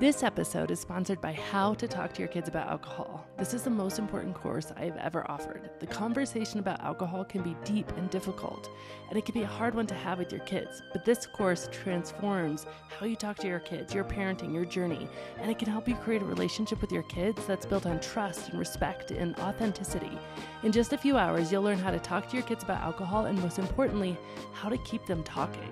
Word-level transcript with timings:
This 0.00 0.22
episode 0.22 0.70
is 0.70 0.80
sponsored 0.80 1.20
by 1.20 1.34
How 1.34 1.74
to 1.74 1.86
Talk 1.86 2.14
to 2.14 2.20
Your 2.20 2.28
Kids 2.28 2.48
About 2.48 2.68
Alcohol. 2.68 3.26
This 3.36 3.52
is 3.52 3.64
the 3.64 3.68
most 3.68 3.98
important 3.98 4.34
course 4.34 4.72
I 4.74 4.86
have 4.86 4.96
ever 4.96 5.30
offered. 5.30 5.68
The 5.78 5.86
conversation 5.86 6.58
about 6.58 6.80
alcohol 6.80 7.22
can 7.22 7.42
be 7.42 7.54
deep 7.66 7.86
and 7.98 8.08
difficult, 8.08 8.70
and 9.10 9.18
it 9.18 9.26
can 9.26 9.34
be 9.34 9.42
a 9.42 9.46
hard 9.46 9.74
one 9.74 9.86
to 9.88 9.94
have 9.94 10.18
with 10.18 10.32
your 10.32 10.40
kids. 10.40 10.80
But 10.94 11.04
this 11.04 11.26
course 11.26 11.68
transforms 11.70 12.64
how 12.98 13.04
you 13.04 13.14
talk 13.14 13.36
to 13.40 13.46
your 13.46 13.60
kids, 13.60 13.92
your 13.92 14.04
parenting, 14.04 14.54
your 14.54 14.64
journey, 14.64 15.06
and 15.38 15.50
it 15.50 15.58
can 15.58 15.68
help 15.68 15.86
you 15.86 15.96
create 15.96 16.22
a 16.22 16.24
relationship 16.24 16.80
with 16.80 16.92
your 16.92 17.02
kids 17.02 17.44
that's 17.44 17.66
built 17.66 17.84
on 17.84 18.00
trust 18.00 18.48
and 18.48 18.58
respect 18.58 19.10
and 19.10 19.38
authenticity. 19.40 20.18
In 20.62 20.72
just 20.72 20.94
a 20.94 20.98
few 20.98 21.18
hours, 21.18 21.52
you'll 21.52 21.62
learn 21.62 21.78
how 21.78 21.90
to 21.90 22.00
talk 22.00 22.26
to 22.30 22.36
your 22.38 22.46
kids 22.46 22.64
about 22.64 22.80
alcohol 22.80 23.26
and, 23.26 23.38
most 23.42 23.58
importantly, 23.58 24.16
how 24.54 24.70
to 24.70 24.78
keep 24.78 25.04
them 25.04 25.22
talking. 25.24 25.70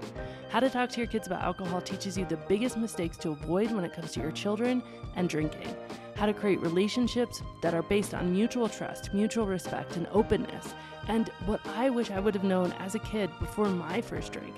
How 0.50 0.60
to 0.60 0.70
Talk 0.70 0.88
to 0.90 0.98
Your 0.98 1.06
Kids 1.06 1.26
About 1.26 1.42
Alcohol 1.42 1.82
teaches 1.82 2.16
you 2.16 2.24
the 2.24 2.38
biggest 2.38 2.79
mistakes 2.79 3.18
to 3.18 3.30
avoid 3.30 3.70
when 3.70 3.84
it 3.84 3.92
comes 3.92 4.12
to 4.12 4.18
your 4.21 4.32
children 4.32 4.82
and 5.16 5.29
drinking. 5.29 5.75
How 6.17 6.26
to 6.26 6.32
create 6.32 6.61
relationships 6.61 7.43
that 7.63 7.75
are 7.75 7.82
based 7.82 8.14
on 8.14 8.32
mutual 8.32 8.68
trust, 8.68 9.14
mutual 9.14 9.46
respect, 9.46 9.96
and 9.96 10.07
openness. 10.13 10.75
And 11.07 11.29
what 11.46 11.61
I 11.76 11.90
wish 11.90 12.11
I 12.11 12.21
would 12.21 12.35
have 12.35 12.45
known 12.45 12.73
as 12.81 12.95
a 12.95 12.99
kid 12.99 13.31
before 13.40 13.68
my 13.68 14.00
first 14.00 14.32
drink. 14.32 14.54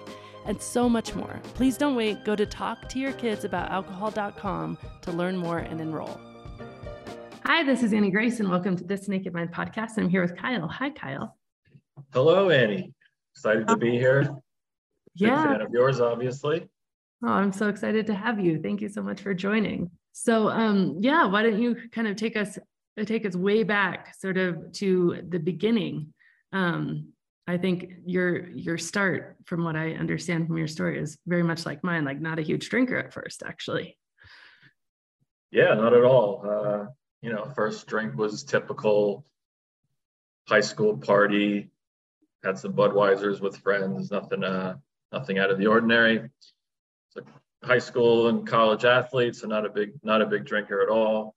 And 0.47 0.61
so 0.61 0.89
much 0.89 1.15
more. 1.15 1.41
Please 1.55 1.77
don't 1.77 1.95
wait. 1.95 2.25
Go 2.25 2.35
to 2.35 2.47
talktoyourkidsabout.alcohol.com 2.47 4.79
to 5.03 5.13
learn 5.13 5.37
more 5.37 5.59
and 5.59 5.81
enroll. 5.81 6.19
Hi, 7.45 7.63
this 7.63 7.83
is 7.83 7.93
Annie 7.93 8.11
Grace, 8.11 8.41
and 8.41 8.49
welcome 8.49 8.75
to 8.77 8.85
This 8.85 9.09
Naked 9.09 9.35
Mind 9.35 9.53
podcast. 9.53 9.99
I'm 9.99 10.09
here 10.09 10.23
with 10.23 10.35
Kyle. 10.37 10.69
Hi, 10.69 10.89
Kyle. 10.91 11.37
Hello, 12.13 12.49
Annie. 12.49 12.93
Excited 13.35 13.69
to 13.69 13.77
be 13.77 13.91
here. 13.91 14.31
Yeah. 15.15 15.37
Big 15.37 15.53
fan 15.53 15.61
of 15.61 15.71
yours, 15.73 16.01
obviously. 16.01 16.69
Oh, 17.23 17.29
I'm 17.29 17.53
so 17.53 17.69
excited 17.69 18.07
to 18.07 18.15
have 18.15 18.41
you. 18.41 18.61
Thank 18.63 18.81
you 18.81 18.89
so 18.89 19.03
much 19.03 19.21
for 19.21 19.35
joining. 19.35 19.91
So, 20.13 20.49
um, 20.49 20.97
yeah, 21.01 21.27
why 21.27 21.43
don't 21.43 21.61
you 21.61 21.77
kind 21.93 22.09
of 22.09 22.17
take 22.17 22.37
us 22.37 22.59
take 23.07 23.25
us 23.25 23.35
way 23.35 23.63
back, 23.63 24.15
sort 24.19 24.37
of 24.37 24.73
to 24.73 25.23
the 25.29 25.39
beginning? 25.39 26.13
Um, 26.53 27.13
I 27.47 27.59
think 27.59 27.93
your 28.07 28.49
your 28.51 28.79
start, 28.79 29.37
from 29.45 29.65
what 29.65 29.77
I 29.77 29.93
understand 29.93 30.47
from 30.47 30.57
your 30.57 30.69
story, 30.69 30.99
is 30.99 31.19
very 31.27 31.43
much 31.43 31.67
like 31.67 31.85
mine. 31.85 32.05
Like 32.05 32.21
not 32.21 32.39
a 32.39 32.43
huge 32.43 32.69
drinker 32.69 32.97
at 32.97 33.13
first, 33.13 33.43
actually. 33.45 33.99
Yeah, 35.51 35.75
not 35.75 35.95
at 35.95 36.05
all. 36.05 36.45
Uh, 36.49 36.87
you 37.23 37.33
know, 37.33 37.51
first 37.55 37.87
drink 37.87 38.17
was 38.17 38.45
typical 38.45 39.27
high 40.49 40.61
school 40.61 40.97
party. 40.97 41.71
Had 42.45 42.59
some 42.59 42.73
Budweisers 42.73 43.41
with 43.41 43.59
friends. 43.59 44.11
Nothing, 44.11 44.45
uh, 44.45 44.77
nothing 45.13 45.39
out 45.39 45.51
of 45.51 45.59
the 45.59 45.67
ordinary. 45.67 46.31
So 47.11 47.23
high 47.65 47.79
school 47.79 48.29
and 48.29 48.47
college 48.47 48.85
athletes, 48.85 49.41
so 49.41 49.49
not 49.49 49.67
a 49.67 49.69
big, 49.69 49.93
not 50.03 50.23
a 50.23 50.27
big 50.27 50.45
drinker 50.45 50.81
at 50.81 50.89
all. 50.89 51.35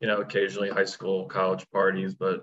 You 0.00 0.08
know, 0.08 0.20
occasionally 0.20 0.70
high 0.70 0.84
school, 0.84 1.26
college 1.26 1.66
parties, 1.72 2.14
but 2.14 2.42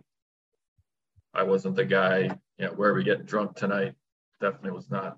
I 1.34 1.44
wasn't 1.44 1.76
the 1.76 1.86
guy. 1.86 2.30
You 2.58 2.66
know, 2.66 2.72
where 2.74 2.94
we 2.94 3.04
getting 3.04 3.26
drunk 3.26 3.56
tonight? 3.56 3.94
Definitely 4.42 4.72
was 4.72 4.90
not 4.90 5.18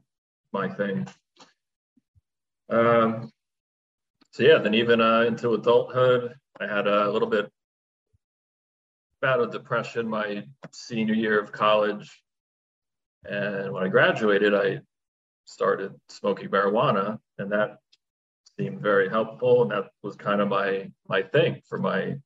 my 0.53 0.69
thing. 0.69 1.07
Um, 2.69 3.31
so 4.31 4.43
yeah, 4.43 4.59
then 4.59 4.75
even 4.75 5.01
uh, 5.01 5.21
into 5.21 5.53
adulthood, 5.53 6.35
I 6.59 6.67
had 6.67 6.87
a 6.87 7.09
little 7.11 7.27
bit 7.27 7.51
bout 9.21 9.39
of 9.39 9.51
depression 9.51 10.07
my 10.07 10.45
senior 10.71 11.15
year 11.15 11.39
of 11.39 11.51
college. 11.51 12.21
And 13.25 13.73
when 13.73 13.83
I 13.83 13.87
graduated, 13.87 14.53
I 14.53 14.81
started 15.49 15.93
smoking 16.09 16.49
marijuana, 16.49 17.19
and 17.37 17.51
that 17.51 17.79
seemed 18.57 18.81
very 18.81 19.09
helpful. 19.09 19.63
And 19.63 19.71
that 19.71 19.85
was 20.03 20.15
kind 20.15 20.41
of 20.41 20.47
my 20.47 20.91
my 21.07 21.23
thing 21.23 21.61
for 21.67 21.77
my 21.77 22.17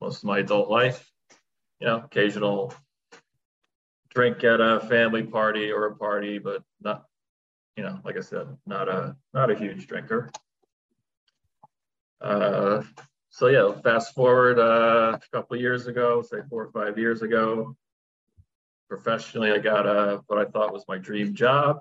most 0.00 0.18
of 0.18 0.24
my 0.24 0.40
adult 0.40 0.68
life. 0.68 1.10
You 1.80 1.86
know, 1.86 1.96
occasional 2.04 2.74
drink 4.10 4.44
at 4.44 4.60
a 4.60 4.80
family 4.80 5.22
party 5.22 5.70
or 5.70 5.86
a 5.86 5.96
party, 5.96 6.38
but 6.38 6.62
not, 6.80 7.04
you 7.76 7.82
know, 7.82 7.98
like 8.04 8.16
I 8.16 8.20
said, 8.20 8.46
not 8.66 8.88
a 8.88 9.16
not 9.32 9.50
a 9.50 9.54
huge 9.54 9.86
drinker. 9.86 10.30
Uh, 12.20 12.82
so 13.30 13.48
yeah, 13.48 13.72
fast 13.82 14.14
forward 14.14 14.58
uh, 14.58 15.18
a 15.18 15.36
couple 15.36 15.56
years 15.56 15.86
ago, 15.86 16.22
say 16.22 16.38
four 16.48 16.64
or 16.64 16.72
five 16.72 16.98
years 16.98 17.22
ago, 17.22 17.76
professionally, 18.88 19.50
I 19.50 19.58
got 19.58 19.86
a 19.86 20.22
what 20.26 20.38
I 20.38 20.50
thought 20.50 20.72
was 20.72 20.84
my 20.88 20.98
dream 20.98 21.34
job. 21.34 21.80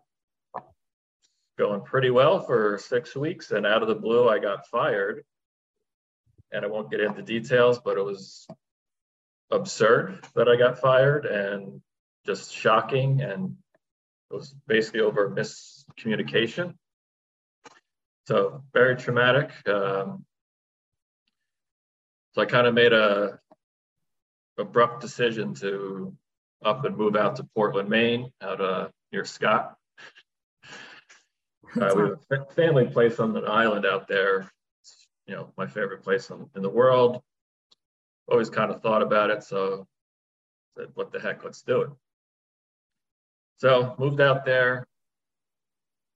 Going 1.57 1.81
pretty 1.81 2.09
well 2.09 2.39
for 2.39 2.79
six 2.79 3.15
weeks, 3.15 3.51
and 3.51 3.65
out 3.65 3.83
of 3.83 3.87
the 3.87 3.95
blue, 3.95 4.27
I 4.27 4.39
got 4.39 4.67
fired. 4.67 5.23
And 6.51 6.63
I 6.63 6.67
won't 6.67 6.91
get 6.91 6.99
into 6.99 7.21
details, 7.21 7.79
but 7.79 7.97
it 7.97 8.03
was 8.03 8.47
absurd 9.51 10.23
that 10.35 10.47
I 10.47 10.55
got 10.55 10.79
fired 10.79 11.25
and 11.25 11.81
just 12.25 12.53
shocking. 12.53 13.21
And 13.21 13.55
it 14.31 14.35
was 14.35 14.55
basically 14.67 15.01
over 15.01 15.29
miscommunication. 15.29 16.75
So 18.27 18.63
very 18.73 18.95
traumatic. 18.95 19.51
Um, 19.67 20.25
so 22.33 22.41
I 22.41 22.45
kind 22.45 22.67
of 22.67 22.73
made 22.73 22.93
a 22.93 23.39
abrupt 24.57 25.01
decision 25.01 25.53
to 25.55 26.15
up 26.63 26.85
and 26.85 26.97
move 26.97 27.15
out 27.15 27.35
to 27.37 27.47
Portland, 27.55 27.89
Maine, 27.89 28.31
out 28.41 28.61
uh, 28.61 28.87
near 29.11 29.25
Scott. 29.25 29.75
Uh, 31.79 31.93
we 31.95 32.01
have 32.01 32.19
a 32.31 32.53
family 32.53 32.85
place 32.85 33.19
on 33.19 33.35
an 33.35 33.47
island 33.47 33.85
out 33.85 34.07
there. 34.07 34.51
It's, 34.81 35.07
you 35.27 35.35
know, 35.35 35.51
my 35.57 35.65
favorite 35.65 36.03
place 36.03 36.29
in, 36.29 36.47
in 36.55 36.61
the 36.61 36.69
world. 36.69 37.21
Always 38.27 38.49
kind 38.49 38.71
of 38.71 38.81
thought 38.81 39.01
about 39.01 39.31
it, 39.31 39.43
so 39.43 39.87
said, 40.77 40.87
"What 40.93 41.11
the 41.11 41.19
heck? 41.19 41.43
Let's 41.43 41.61
do 41.61 41.81
it." 41.81 41.89
So 43.57 43.95
moved 43.97 44.21
out 44.21 44.45
there. 44.45 44.87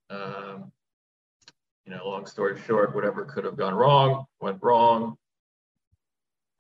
Um, 0.10 0.72
you 1.86 1.96
know, 1.96 2.08
long 2.08 2.26
story 2.26 2.60
short, 2.66 2.94
whatever 2.96 3.26
could 3.26 3.46
have 3.46 3.58
gone 3.58 3.74
wrong 3.74 4.26
went 4.40 4.60
wrong. 4.62 5.18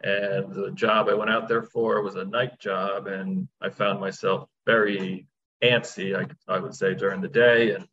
And 0.01 0.53
the 0.53 0.71
job 0.71 1.09
I 1.09 1.15
went 1.15 1.31
out 1.31 1.47
there 1.47 1.63
for 1.63 2.01
was 2.01 2.15
a 2.15 2.25
night 2.25 2.59
job, 2.59 3.07
and 3.07 3.47
I 3.61 3.69
found 3.69 3.99
myself 3.99 4.47
very 4.65 5.27
antsy, 5.63 6.15
I, 6.15 6.53
I 6.53 6.59
would 6.59 6.75
say, 6.75 6.93
during 6.93 7.21
the 7.21 7.27
day. 7.27 7.73
And 7.73 7.87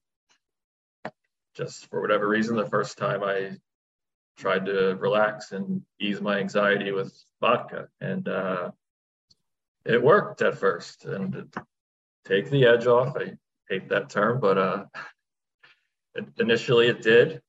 just 1.54 1.88
for 1.90 2.00
whatever 2.00 2.28
reason, 2.28 2.56
the 2.56 2.66
first 2.66 2.98
time 2.98 3.22
I 3.22 3.52
tried 4.36 4.66
to 4.66 4.96
relax 4.96 5.52
and 5.52 5.82
ease 6.00 6.20
my 6.20 6.38
anxiety 6.38 6.92
with 6.92 7.16
vodka, 7.40 7.88
and 8.00 8.28
uh, 8.28 8.70
it 9.84 10.02
worked 10.02 10.42
at 10.42 10.58
first. 10.58 11.04
And 11.04 11.52
take 12.24 12.50
the 12.50 12.66
edge 12.66 12.86
off. 12.86 13.16
I 13.16 13.32
hate 13.68 13.88
that 13.90 14.10
term, 14.10 14.40
but 14.40 14.58
uh, 14.58 14.84
initially 16.38 16.88
it 16.88 17.02
did, 17.02 17.40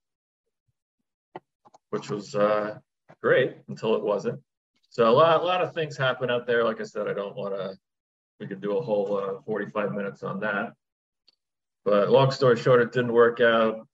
which 1.90 2.10
was 2.10 2.36
uh, 2.36 2.78
great 3.22 3.58
until 3.68 3.96
it 3.96 4.04
wasn't. 4.04 4.40
So 4.90 5.10
a 5.10 5.12
lot, 5.12 5.42
a 5.42 5.46
lot 5.46 5.62
of 5.62 5.74
things 5.74 5.98
happen 5.98 6.30
out 6.30 6.46
there. 6.46 6.64
Like 6.64 6.80
I 6.80 6.84
said, 6.84 7.08
I 7.08 7.14
don't 7.14 7.36
want 7.36 7.56
to. 7.56 7.76
We 8.40 8.48
could 8.48 8.62
do 8.62 8.78
a 8.78 8.82
whole 8.82 9.18
uh, 9.18 9.42
45 9.46 9.94
minutes 9.94 10.22
on 10.22 10.42
that. 10.42 10.74
But 11.86 12.10
long 12.10 12.32
story 12.32 12.58
short, 12.58 12.82
it 12.82 12.92
didn't 12.92 13.14
work 13.14 13.40
out, 13.40 13.88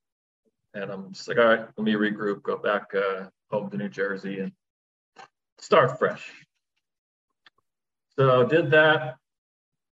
and 0.74 0.92
I'm 0.92 1.12
just 1.12 1.28
like, 1.28 1.38
all 1.38 1.46
right, 1.46 1.68
let 1.78 1.84
me 1.84 1.94
regroup, 1.94 2.44
go 2.44 2.58
back 2.58 2.94
uh, 2.96 3.26
home 3.50 3.70
to 3.70 3.78
New 3.78 3.90
Jersey, 3.90 4.40
and 4.40 4.52
start 5.60 5.98
fresh. 6.00 6.32
So 8.18 8.46
did 8.46 8.72
that. 8.72 9.18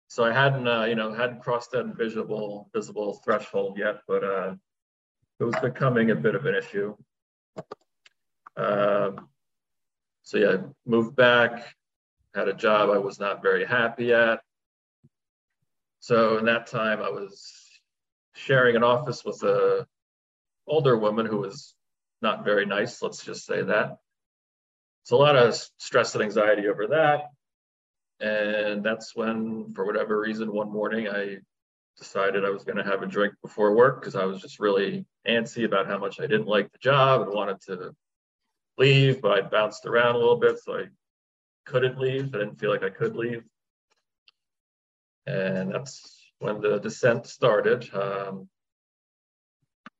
So 0.08 0.24
I 0.24 0.32
hadn't, 0.32 0.66
uh, 0.66 0.84
you 0.84 0.94
know, 0.94 1.12
hadn't 1.12 1.42
crossed 1.42 1.72
that 1.72 1.80
invisible, 1.80 2.70
visible 2.72 3.20
threshold 3.24 3.78
yet, 3.78 4.00
but 4.06 4.24
uh, 4.24 4.54
it 5.38 5.44
was 5.44 5.54
becoming 5.60 6.10
a 6.10 6.14
bit 6.14 6.34
of 6.34 6.46
an 6.46 6.54
issue. 6.54 6.96
Um, 8.56 9.28
so 10.22 10.38
yeah, 10.38 10.50
I 10.50 10.58
moved 10.86 11.14
back, 11.14 11.74
had 12.34 12.48
a 12.48 12.54
job 12.54 12.90
I 12.90 12.98
was 12.98 13.20
not 13.20 13.42
very 13.42 13.64
happy 13.64 14.12
at. 14.12 14.40
So 16.00 16.38
in 16.38 16.44
that 16.46 16.66
time, 16.66 17.00
I 17.02 17.10
was 17.10 17.52
sharing 18.34 18.76
an 18.76 18.84
office 18.84 19.24
with 19.24 19.42
a 19.42 19.86
older 20.68 20.96
woman 20.96 21.26
who 21.26 21.38
was 21.38 21.74
not 22.22 22.44
very 22.44 22.66
nice. 22.66 23.00
Let's 23.02 23.24
just 23.24 23.46
say 23.46 23.62
that. 23.62 23.98
So 25.04 25.16
a 25.16 25.18
lot 25.18 25.36
of 25.36 25.54
stress 25.78 26.14
and 26.14 26.22
anxiety 26.22 26.68
over 26.68 26.88
that. 26.88 27.30
And 28.20 28.84
that's 28.84 29.14
when, 29.14 29.72
for 29.74 29.86
whatever 29.86 30.18
reason, 30.20 30.52
one 30.52 30.72
morning 30.72 31.08
I 31.08 31.38
decided 31.98 32.44
I 32.44 32.50
was 32.50 32.64
going 32.64 32.76
to 32.78 32.84
have 32.84 33.02
a 33.02 33.06
drink 33.06 33.34
before 33.42 33.74
work 33.74 34.00
because 34.00 34.16
I 34.16 34.24
was 34.24 34.40
just 34.40 34.60
really 34.60 35.06
antsy 35.26 35.64
about 35.64 35.86
how 35.86 35.98
much 35.98 36.20
I 36.20 36.26
didn't 36.26 36.46
like 36.46 36.70
the 36.72 36.78
job 36.78 37.22
and 37.22 37.32
wanted 37.32 37.60
to 37.62 37.94
leave, 38.76 39.20
but 39.20 39.32
I 39.32 39.40
bounced 39.42 39.86
around 39.86 40.14
a 40.14 40.18
little 40.18 40.36
bit, 40.36 40.58
so 40.58 40.78
I 40.78 40.84
couldn't 41.66 41.98
leave. 41.98 42.34
I 42.34 42.38
didn't 42.38 42.58
feel 42.58 42.70
like 42.70 42.84
I 42.84 42.90
could 42.90 43.16
leave. 43.16 43.44
And 45.26 45.72
that's 45.72 46.32
when 46.38 46.60
the 46.60 46.78
descent 46.78 47.26
started. 47.26 47.92
Um, 47.94 48.48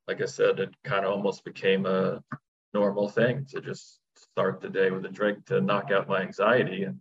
like 0.08 0.22
I 0.22 0.24
said, 0.24 0.58
it 0.58 0.74
kind 0.82 1.04
of 1.04 1.12
almost 1.12 1.44
became 1.44 1.84
a 1.84 2.24
normal 2.72 3.08
thing 3.08 3.44
to 3.50 3.60
just 3.60 4.00
start 4.16 4.60
the 4.60 4.70
day 4.70 4.90
with 4.90 5.04
a 5.04 5.10
drink 5.10 5.44
to 5.46 5.60
knock 5.60 5.90
out 5.92 6.08
my 6.08 6.22
anxiety. 6.22 6.84
And 6.84 6.98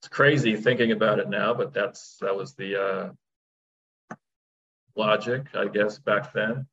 it's 0.00 0.08
crazy 0.08 0.54
thinking 0.54 0.92
about 0.92 1.18
it 1.18 1.30
now, 1.30 1.54
but 1.54 1.72
that's 1.72 2.18
that 2.20 2.36
was 2.36 2.54
the 2.54 3.14
uh, 4.10 4.16
logic, 4.94 5.46
I 5.54 5.66
guess, 5.68 5.98
back 5.98 6.32
then. 6.34 6.66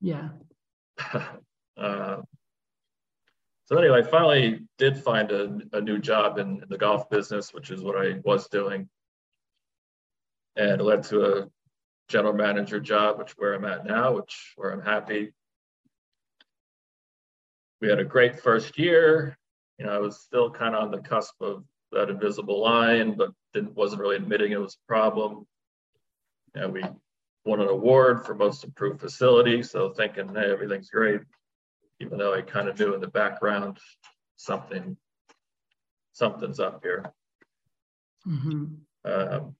Yeah. 0.00 0.30
uh, 1.76 2.22
so 3.66 3.76
anyway, 3.76 4.00
I 4.00 4.02
finally 4.02 4.60
did 4.78 4.98
find 4.98 5.30
a, 5.30 5.58
a 5.74 5.80
new 5.82 5.98
job 5.98 6.38
in, 6.38 6.62
in, 6.62 6.68
the 6.68 6.78
golf 6.78 7.10
business, 7.10 7.52
which 7.52 7.70
is 7.70 7.82
what 7.82 7.96
I 7.96 8.20
was 8.24 8.48
doing. 8.48 8.88
And 10.56 10.80
it 10.80 10.84
led 10.84 11.04
to 11.04 11.24
a 11.24 11.48
general 12.10 12.34
manager 12.34 12.80
job, 12.80 13.18
which 13.18 13.32
where 13.38 13.54
I'm 13.54 13.64
at 13.64 13.86
now, 13.86 14.16
which 14.16 14.52
where 14.56 14.70
I'm 14.70 14.82
happy. 14.82 15.32
We 17.80 17.88
had 17.88 18.00
a 18.00 18.04
great 18.04 18.40
first 18.40 18.78
year. 18.78 19.38
You 19.78 19.86
know, 19.86 19.92
I 19.92 19.98
was 19.98 20.20
still 20.20 20.50
kind 20.50 20.74
of 20.74 20.82
on 20.82 20.90
the 20.90 20.98
cusp 20.98 21.40
of 21.40 21.64
that 21.92 22.10
invisible 22.10 22.60
line, 22.60 23.16
but 23.16 23.30
didn't 23.54 23.74
wasn't 23.74 24.02
really 24.02 24.16
admitting 24.16 24.52
it 24.52 24.60
was 24.60 24.74
a 24.74 24.86
problem. 24.88 25.46
And 26.54 26.72
we 26.72 26.82
won 27.44 27.60
an 27.60 27.68
award 27.68 28.26
for 28.26 28.34
most 28.34 28.64
improved 28.64 29.00
facility. 29.00 29.62
So 29.62 29.90
thinking, 29.90 30.34
hey, 30.34 30.50
everything's 30.50 30.90
great, 30.90 31.20
even 32.00 32.18
though 32.18 32.34
I 32.34 32.42
kind 32.42 32.68
of 32.68 32.78
knew 32.78 32.92
in 32.92 33.00
the 33.00 33.08
background 33.08 33.78
something, 34.36 34.96
something's 36.12 36.60
up 36.60 36.80
here. 36.82 37.12
Mm-hmm. 38.26 38.64
Um, 39.04 39.54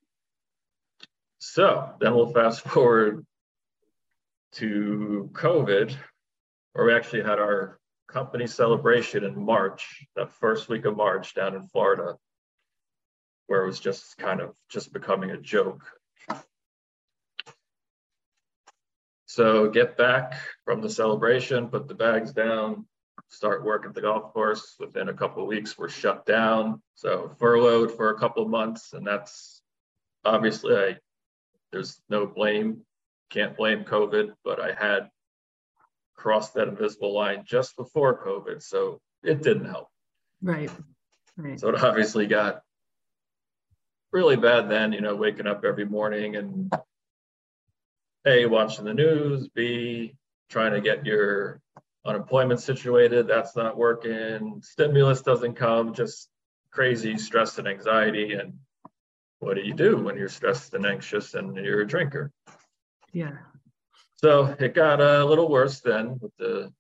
so 1.41 1.91
then 2.01 2.15
we'll 2.15 2.33
fast 2.33 2.61
forward 2.69 3.27
to 4.53 5.31
COVID, 5.33 5.95
where 6.73 6.87
we 6.87 6.95
actually 6.95 7.23
had 7.23 7.39
our 7.39 7.79
company 8.09 8.47
celebration 8.47 9.25
in 9.25 9.41
March, 9.41 10.07
that 10.17 10.33
first 10.33 10.69
week 10.69 10.85
of 10.85 10.97
March 10.97 11.35
down 11.35 11.55
in 11.55 11.63
Florida, 11.69 12.17
where 13.47 13.63
it 13.63 13.67
was 13.67 13.81
just 13.81 14.17
kind 14.19 14.41
of 14.41 14.55
just 14.69 14.93
becoming 14.93 15.31
a 15.31 15.37
joke. 15.37 15.83
So 19.27 19.71
get 19.71 19.97
back 19.97 20.35
from 20.65 20.81
the 20.81 20.91
celebration, 20.91 21.69
put 21.69 21.87
the 21.87 21.95
bags 21.95 22.33
down, 22.33 22.87
start 23.29 23.65
work 23.65 23.87
at 23.87 23.95
the 23.95 24.01
golf 24.01 24.33
course. 24.33 24.75
Within 24.81 25.09
a 25.09 25.15
couple 25.15 25.47
weeks, 25.47 25.79
we're 25.79 25.89
shut 25.89 26.27
down. 26.27 26.83
So 26.97 27.31
furloughed 27.39 27.93
for 27.93 28.11
a 28.11 28.19
couple 28.19 28.47
months, 28.49 28.93
and 28.93 29.07
that's 29.07 29.63
obviously 30.25 30.97
there's 31.73 32.01
no 32.09 32.27
blame, 32.27 32.83
can't 33.31 33.57
blame 33.57 33.85
COVID, 33.85 34.33
but 34.45 34.61
I 34.61 34.73
had 34.73 35.11
crossed 36.17 36.55
that 36.55 36.69
invisible 36.69 37.15
line 37.15 37.45
just 37.47 37.77
before 37.77 38.25
COVID, 38.25 38.63
so 38.63 39.01
it 39.23 39.43
didn't 39.43 39.67
help. 39.67 39.89
Right. 40.43 40.71
Right. 41.37 41.59
So 41.59 41.69
it 41.69 41.83
obviously 41.83 42.27
got 42.27 42.63
really 44.13 44.37
bad 44.37 44.69
then, 44.69 44.93
you 44.93 45.01
know, 45.01 45.15
waking 45.17 45.47
up 45.47 45.65
every 45.65 45.85
morning 45.85 46.37
and 46.37 46.73
a, 48.27 48.47
watching 48.47 48.85
the 48.85 48.93
news, 48.93 49.49
B, 49.49 50.15
trying 50.51 50.73
to 50.73 50.81
get 50.81 51.07
your 51.07 51.61
unemployment 52.05 52.61
situated. 52.61 53.29
That's 53.29 53.57
not 53.57 53.77
working. 53.77 54.61
Stimulus 54.63 55.23
doesn't 55.23 55.55
come, 55.55 55.95
just 55.95 56.29
crazy 56.71 57.17
stress 57.19 57.59
and 57.59 57.69
anxiety. 57.69 58.35
And 58.35 58.55
what 59.41 59.57
do 59.57 59.63
you 59.63 59.75
do 59.75 59.97
when 59.97 60.17
you're 60.17 60.29
stressed 60.29 60.75
and 60.75 60.87
anxious 60.87 61.35
and 61.35 61.57
you're 61.57 61.81
a 61.81 61.87
drinker? 61.87 62.31
Yeah. 63.13 63.39
So 64.17 64.55
it 64.59 64.75
got 64.75 65.01
a 65.01 65.25
little 65.25 65.49
worse 65.49 65.81
then 65.81 66.19
with 66.21 66.37
the 66.39 66.73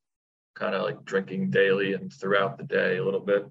kind 0.55 0.75
of 0.75 0.83
like 0.83 1.05
drinking 1.05 1.51
daily 1.51 1.95
and 1.95 2.12
throughout 2.12 2.59
the 2.59 2.65
day 2.65 2.99
a 2.99 3.05
little 3.05 3.21
bit. 3.21 3.47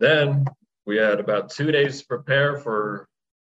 Then 0.00 0.46
we 0.86 0.96
had 0.96 1.20
about 1.20 1.50
two 1.50 1.70
days 1.70 2.00
to 2.00 2.06
prepare 2.06 2.56
for 2.56 3.06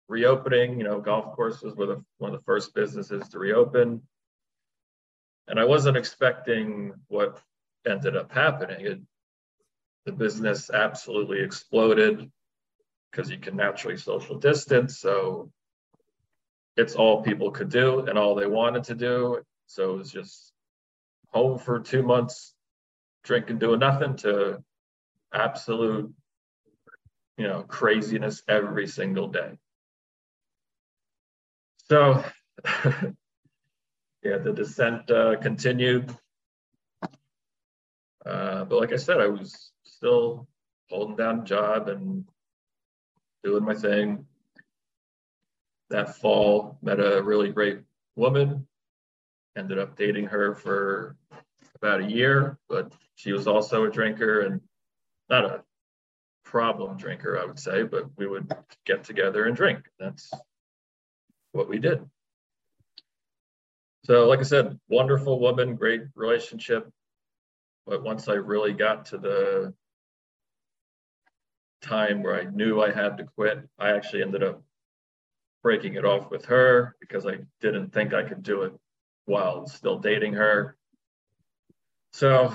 reopening. 0.09 0.79
You 0.79 0.85
know, 0.85 1.01
golf 1.01 1.37
courses 1.37 1.75
were 1.77 1.87
the, 1.87 2.05
one 2.19 2.35
of 2.35 2.41
the 2.41 2.45
first 2.45 2.75
businesses 2.75 3.29
to 3.29 3.39
reopen. 3.39 4.03
And 5.47 5.61
I 5.61 5.65
wasn't 5.65 5.97
expecting 5.97 6.93
what 7.07 7.41
ended 7.87 8.17
up 8.17 8.33
happening. 8.33 8.85
It, 8.85 9.01
the 10.07 10.13
business 10.13 10.71
absolutely 10.71 11.41
exploded 11.41 12.31
because 13.13 13.31
you 13.31 13.39
can 13.39 13.57
naturally 13.57 13.97
social 13.97 14.39
distance. 14.39 14.99
So 14.99 15.51
it's 16.77 16.95
all 16.95 17.23
people 17.23 17.51
could 17.51 17.69
do 17.69 18.01
and 18.01 18.19
all 18.19 18.35
they 18.35 18.47
wanted 18.47 18.85
to 18.85 18.95
do. 18.95 19.43
So 19.67 19.93
it 19.93 19.99
was 19.99 20.11
just 20.11 20.53
home 21.29 21.59
for 21.59 21.81
two 21.81 22.03
months, 22.03 22.55
drinking, 23.23 23.59
doing 23.59 23.81
nothing 23.81 24.17
to 24.19 24.63
absolute, 25.33 26.13
you 27.37 27.47
know, 27.47 27.63
craziness 27.63 28.43
every 28.49 28.87
single 28.87 29.29
day. 29.29 29.59
So, 31.89 32.25
yeah, 34.25 34.39
the 34.39 34.53
descent 34.55 35.11
uh, 35.11 35.37
continued. 35.37 36.15
Uh, 38.25 38.65
but 38.65 38.79
like 38.79 38.93
I 38.93 38.97
said, 38.97 39.21
I 39.21 39.27
was 39.27 39.73
still 39.85 40.47
holding 40.89 41.17
down 41.17 41.41
a 41.41 41.45
job 41.45 41.89
and 41.89 42.25
doing 43.43 43.65
my 43.65 43.75
thing. 43.75 44.27
That 45.91 46.17
fall, 46.17 46.79
met 46.83 47.01
a 47.01 47.23
really 47.23 47.51
great 47.51 47.81
woman. 48.17 48.67
Ended 49.57 49.79
up 49.79 49.97
dating 49.97 50.27
her 50.27 50.55
for 50.55 51.17
about 51.77 52.01
a 52.01 52.11
year, 52.11 52.59
but 52.69 52.93
she 53.17 53.33
was 53.33 53.47
also 53.47 53.85
a 53.85 53.91
drinker 53.91 54.41
and 54.41 54.61
not 55.29 55.45
a 55.45 55.63
problem 56.45 56.97
drinker, 56.97 57.39
I 57.39 57.45
would 57.45 57.59
say, 57.59 57.83
but 57.83 58.07
we 58.17 58.27
would 58.27 58.53
get 58.87 59.05
together 59.05 59.45
and 59.45 59.57
drink. 59.57 59.81
That's 59.99 60.33
what 61.53 61.69
we 61.69 61.79
did. 61.79 62.09
So, 64.05 64.27
like 64.27 64.41
I 64.41 64.45
said, 64.45 64.79
wonderful 64.89 65.39
woman, 65.39 65.77
great 65.77 66.03
relationship. 66.15 66.91
But 67.87 68.03
once 68.03 68.29
I 68.29 68.35
really 68.35 68.73
got 68.73 69.07
to 69.07 69.19
the 69.19 69.75
time 71.83 72.23
where 72.23 72.41
I 72.41 72.45
knew 72.45 72.81
I 72.81 72.93
had 72.93 73.19
to 73.19 73.25
quit, 73.37 73.59
I 73.79 73.91
actually 73.91 74.23
ended 74.23 74.43
up 74.43 74.63
breaking 75.63 75.95
it 75.95 76.05
off 76.05 76.31
with 76.31 76.45
her 76.47 76.97
because 77.01 77.27
I 77.27 77.39
didn't 77.61 77.93
think 77.93 78.15
I 78.15 78.23
could 78.23 78.43
do 78.43 78.63
it 78.63 78.73
while 79.27 79.67
still 79.67 79.99
dating 79.99 80.35
her. 80.35 80.77
So 82.13 82.55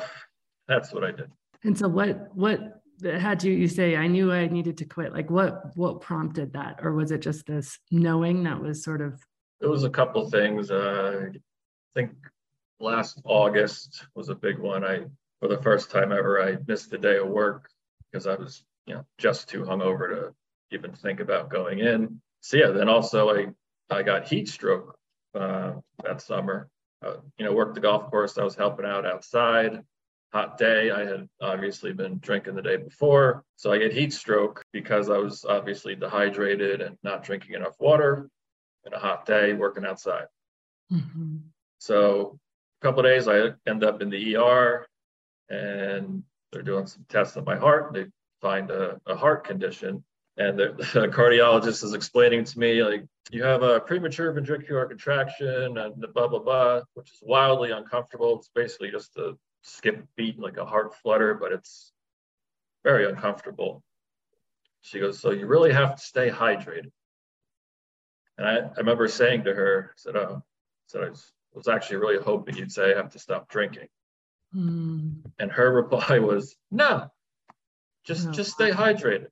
that's 0.68 0.94
what 0.94 1.04
I 1.04 1.12
did. 1.12 1.32
And 1.64 1.78
so 1.78 1.88
what 1.88 2.36
what 2.36 2.82
had 3.04 3.44
you 3.44 3.54
you 3.54 3.68
say 3.68 3.96
I 3.96 4.08
knew 4.08 4.32
I 4.32 4.48
needed 4.48 4.78
to 4.78 4.86
quit? 4.86 5.14
Like 5.14 5.30
what 5.30 5.76
what 5.76 6.02
prompted 6.02 6.54
that, 6.54 6.80
or 6.82 6.94
was 6.94 7.12
it 7.12 7.22
just 7.22 7.46
this 7.46 7.80
knowing 7.92 8.44
that 8.44 8.62
was 8.62 8.84
sort 8.84 9.02
of? 9.02 9.20
It 9.62 9.68
was 9.68 9.84
a 9.84 9.90
couple 9.90 10.30
things. 10.30 10.70
Uh, 10.70 11.30
I 11.34 11.38
think 11.96 12.12
last 12.80 13.22
August 13.24 14.06
was 14.16 14.30
a 14.30 14.36
big 14.36 14.60
one. 14.60 14.84
I 14.84 15.06
for 15.40 15.48
the 15.48 15.62
first 15.62 15.92
time 15.92 16.12
ever 16.12 16.42
I 16.42 16.58
missed 16.68 16.94
a 16.94 16.98
day 16.98 17.18
of 17.18 17.28
work 17.28 17.70
because 18.12 18.28
I 18.28 18.36
was 18.36 18.64
you 18.88 18.96
know 18.96 19.06
just 19.18 19.50
too 19.50 19.64
hungover 19.64 20.10
to 20.10 20.34
even 20.72 20.94
think 20.94 21.20
about 21.20 21.50
going 21.50 21.80
in. 21.80 22.22
So 22.42 22.58
yeah, 22.58 22.72
then 22.72 22.90
also 22.90 23.30
I 23.30 23.48
I 23.90 24.04
got 24.04 24.28
heat 24.28 24.48
stroke 24.50 24.98
uh, 25.36 25.74
that 26.04 26.22
summer. 26.22 26.70
Uh, 27.06 27.18
you 27.38 27.46
know, 27.46 27.54
worked 27.54 27.76
the 27.76 27.82
golf 27.82 28.10
course. 28.10 28.38
I 28.40 28.44
was 28.44 28.56
helping 28.56 28.86
out 28.86 29.06
outside 29.06 29.84
hot 30.34 30.58
day. 30.58 30.92
I 30.92 31.06
had 31.06 31.28
obviously 31.42 31.94
been 31.94 32.20
drinking 32.20 32.56
the 32.56 32.62
day 32.62 32.78
before. 32.78 33.44
So 33.56 33.72
I 33.72 33.78
get 33.78 33.94
heat 33.94 34.14
stroke 34.14 34.64
because 34.74 35.10
I 35.10 35.18
was 35.18 35.46
obviously 35.46 35.96
dehydrated 35.96 36.82
and 36.82 36.98
not 37.04 37.24
drinking 37.24 37.56
enough 37.56 37.76
water 37.80 38.30
in 38.86 38.94
a 38.94 39.00
hot 39.00 39.26
day 39.26 39.54
working 39.54 39.86
outside. 39.86 40.26
Mm-hmm. 40.92 41.38
So 41.80 42.40
a 42.82 42.86
couple 42.86 43.04
days 43.04 43.28
I 43.28 43.52
end 43.66 43.84
up 43.84 44.02
in 44.02 44.10
the 44.10 44.36
ER 44.36 44.86
and 45.50 46.24
they're 46.52 46.62
doing 46.62 46.88
some 46.88 47.06
tests 47.10 47.38
on 47.38 47.46
my 47.46 47.56
heart. 47.56 47.94
They 47.94 48.06
find 48.42 48.72
a, 48.72 49.00
a 49.06 49.16
heart 49.16 49.44
condition. 49.44 50.04
And 50.38 50.58
the, 50.58 50.74
the, 50.78 51.08
cardiologist 51.08 51.84
is 51.84 51.94
explaining 51.94 52.44
to 52.44 52.60
me, 52.60 52.84
like, 52.84 53.06
you 53.32 53.44
have 53.44 53.64
a 53.64 53.80
premature 53.80 54.34
ventricular 54.34 54.88
contraction 54.88 55.78
and 55.78 56.02
the 56.02 56.08
blah, 56.08 56.28
blah, 56.28 56.40
blah, 56.40 56.82
which 56.94 57.10
is 57.12 57.20
wildly 57.22 57.72
uncomfortable. 57.72 58.38
It's 58.38 58.50
basically 58.54 58.92
just 58.92 59.18
a 59.18 59.36
skip 59.64 60.06
beat 60.16 60.40
like 60.40 60.58
a 60.58 60.66
heart 60.66 60.96
flutter, 60.96 61.34
but 61.34 61.52
it's 61.52 61.92
very 62.84 63.10
uncomfortable. 63.10 63.84
She 64.82 65.00
goes, 65.00 65.20
So 65.20 65.32
you 65.32 65.48
really 65.48 65.74
have 65.74 65.96
to 65.96 66.02
stay 66.02 66.30
hydrated. 66.30 66.92
And 68.38 68.48
I, 68.48 68.58
I 68.60 68.78
remember 68.78 69.08
saying 69.08 69.44
to 69.46 69.54
her, 69.54 69.92
I 69.92 69.94
said, 69.98 70.16
Oh, 70.16 70.38
I 70.38 70.42
said, 70.88 71.04
I 71.04 71.10
was, 71.10 71.32
was 71.54 71.68
actually 71.68 71.98
really 71.98 72.24
hoping 72.24 72.56
you'd 72.56 72.72
say 72.72 72.94
I 72.94 72.98
have 72.98 73.12
to 73.12 73.20
stop 73.20 73.50
drinking. 73.50 73.88
Mm. 74.56 75.24
And 75.40 75.52
her 75.52 75.74
reply 75.82 76.20
was, 76.20 76.56
No, 76.72 77.12
just 78.08 78.26
no. 78.26 78.32
just 78.32 78.52
stay 78.52 78.72
hydrated. 78.72 79.28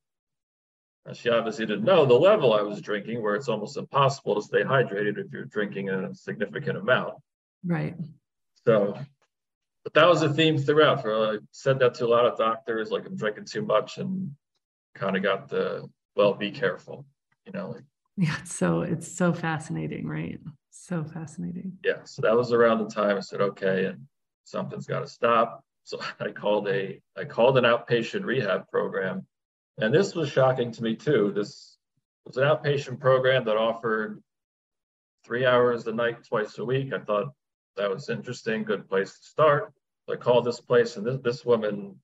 And 1.05 1.15
she 1.15 1.29
obviously 1.29 1.65
didn't 1.65 1.85
know 1.85 2.05
the 2.05 2.13
level 2.13 2.53
I 2.53 2.61
was 2.61 2.81
drinking, 2.81 3.21
where 3.21 3.35
it's 3.35 3.47
almost 3.47 3.77
impossible 3.77 4.35
to 4.35 4.41
stay 4.41 4.63
hydrated 4.63 5.17
if 5.17 5.31
you're 5.31 5.45
drinking 5.45 5.89
a 5.89 6.13
significant 6.13 6.77
amount. 6.77 7.13
Right. 7.63 7.95
So 8.65 8.97
but 9.85 9.93
that 9.93 10.07
was 10.07 10.23
a 10.23 10.33
theme 10.33 10.57
throughout. 10.57 11.03
For 11.03 11.35
I 11.35 11.37
said 11.51 11.79
that 11.79 11.93
to 11.95 12.05
a 12.05 12.07
lot 12.07 12.25
of 12.25 12.37
doctors, 12.37 12.91
like 12.91 13.05
I'm 13.05 13.15
drinking 13.15 13.45
too 13.45 13.61
much, 13.61 13.99
and 13.99 14.31
kind 14.95 15.15
of 15.15 15.23
got 15.23 15.47
the 15.47 15.87
well, 16.15 16.33
be 16.33 16.51
careful, 16.51 17.05
you 17.45 17.53
know. 17.53 17.71
Like, 17.71 17.83
yeah, 18.17 18.41
so 18.43 18.81
it's 18.81 19.09
so 19.09 19.31
fascinating, 19.31 20.07
right? 20.07 20.39
So 20.71 21.03
fascinating. 21.03 21.77
Yeah, 21.83 22.03
so 22.03 22.21
that 22.23 22.35
was 22.35 22.51
around 22.51 22.79
the 22.79 22.89
time 22.89 23.17
I 23.17 23.19
said, 23.19 23.41
okay, 23.41 23.85
and 23.85 24.07
something's 24.43 24.87
got 24.87 25.01
to 25.01 25.07
stop. 25.07 25.63
So 25.85 25.99
I 26.19 26.31
called 26.31 26.67
a 26.67 26.99
I 27.15 27.25
called 27.25 27.57
an 27.57 27.63
outpatient 27.63 28.25
rehab 28.25 28.69
program, 28.71 29.25
and 29.77 29.93
this 29.93 30.15
was 30.15 30.29
shocking 30.29 30.71
to 30.73 30.83
me 30.83 30.95
too. 30.95 31.31
This 31.33 31.77
was 32.25 32.37
an 32.37 32.43
outpatient 32.43 32.99
program 32.99 33.45
that 33.45 33.55
offered 33.55 34.21
three 35.23 35.45
hours 35.45 35.85
a 35.85 35.93
night, 35.93 36.23
twice 36.27 36.57
a 36.57 36.65
week. 36.65 36.91
I 36.91 36.99
thought 36.99 37.33
that 37.77 37.89
was 37.89 38.09
interesting, 38.09 38.63
good 38.63 38.89
place 38.89 39.19
to 39.19 39.25
start. 39.25 39.73
So 40.07 40.13
I 40.13 40.17
called 40.17 40.45
this 40.45 40.59
place, 40.59 40.97
and 40.97 41.05
this, 41.05 41.19
this 41.21 41.45
woman, 41.45 41.99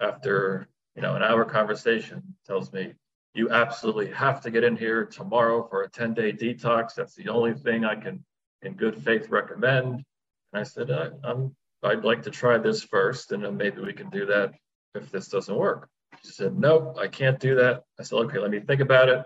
after 0.00 0.68
you 0.96 1.02
know 1.02 1.14
an 1.14 1.22
hour 1.22 1.44
conversation, 1.44 2.34
tells 2.44 2.72
me, 2.72 2.94
"You 3.34 3.50
absolutely 3.50 4.10
have 4.10 4.40
to 4.40 4.50
get 4.50 4.64
in 4.64 4.76
here 4.76 5.04
tomorrow 5.04 5.68
for 5.68 5.82
a 5.82 5.88
10-day 5.88 6.32
detox. 6.32 6.94
That's 6.96 7.14
the 7.14 7.28
only 7.28 7.54
thing 7.54 7.84
I 7.84 7.94
can, 7.94 8.24
in 8.62 8.74
good 8.74 9.00
faith, 9.04 9.28
recommend." 9.28 10.04
And 10.52 10.60
I 10.60 10.64
said, 10.64 10.90
I, 10.90 11.10
"I'm 11.22 11.54
I'd 11.82 12.04
like 12.04 12.22
to 12.22 12.30
try 12.30 12.58
this 12.58 12.82
first, 12.82 13.32
and 13.32 13.44
then 13.44 13.56
maybe 13.56 13.80
we 13.80 13.92
can 13.92 14.10
do 14.10 14.26
that 14.26 14.52
if 14.94 15.10
this 15.10 15.28
doesn't 15.28 15.54
work." 15.54 15.88
She 16.22 16.32
said, 16.32 16.58
"Nope, 16.58 16.96
I 16.98 17.08
can't 17.08 17.40
do 17.40 17.54
that." 17.56 17.84
I 17.98 18.02
said, 18.02 18.16
"Okay, 18.16 18.38
let 18.38 18.50
me 18.50 18.60
think 18.60 18.80
about 18.80 19.08
it. 19.08 19.24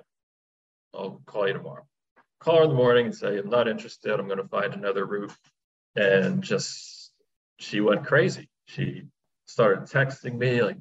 I'll 0.95 1.21
call 1.27 1.47
you 1.47 1.55
tomorrow." 1.55 1.87
Call 2.41 2.59
her 2.59 2.63
in 2.65 2.69
the 2.71 2.75
morning 2.75 3.07
and 3.07 3.15
say, 3.15 3.39
"I'm 3.39 3.49
not 3.49 3.69
interested. 3.69 4.13
I'm 4.13 4.27
going 4.27 4.39
to 4.39 4.49
find 4.49 4.75
another 4.75 5.07
route." 5.07 5.33
and 5.97 6.43
just 6.43 7.13
she 7.59 7.81
went 7.81 8.07
crazy. 8.07 8.49
She 8.67 9.05
started 9.47 9.85
texting 9.85 10.37
me 10.37 10.63
like, 10.63 10.77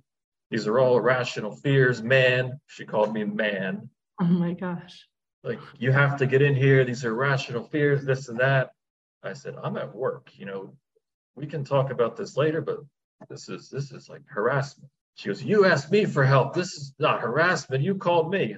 "These 0.50 0.68
are 0.68 0.80
all 0.80 0.98
irrational 0.98 1.56
fears, 1.56 2.02
man." 2.02 2.60
She 2.68 2.86
called 2.86 3.14
me 3.14 3.24
man. 3.24 3.90
Oh 4.22 4.26
my 4.26 4.54
gosh! 4.54 5.08
Like 5.44 5.60
you 5.78 5.92
have 5.92 6.18
to 6.18 6.26
get 6.26 6.42
in 6.42 6.56
here. 6.56 6.84
These 6.84 7.06
are 7.06 7.12
irrational 7.12 7.64
fears, 7.64 8.06
this 8.06 8.30
and 8.30 8.40
that. 8.40 8.72
I 9.24 9.34
said, 9.34 9.56
"I'm 9.62 9.78
at 9.78 9.94
work. 9.96 10.32
You 10.34 10.46
know, 10.46 10.76
we 11.36 11.48
can 11.48 11.64
talk 11.64 11.92
about 11.92 12.16
this 12.16 12.38
later, 12.38 12.62
but 12.62 12.80
this 13.30 13.50
is 13.50 13.70
this 13.70 13.92
is 13.92 14.10
like 14.10 14.22
harassment." 14.26 14.90
She 15.16 15.30
goes, 15.30 15.44
"You 15.44 15.66
asked 15.66 15.92
me 15.92 16.06
for 16.06 16.24
help. 16.24 16.54
This 16.54 16.74
is 16.74 16.94
not 17.00 17.22
harassment. 17.22 17.84
You 17.84 17.96
called 17.96 18.32
me." 18.32 18.56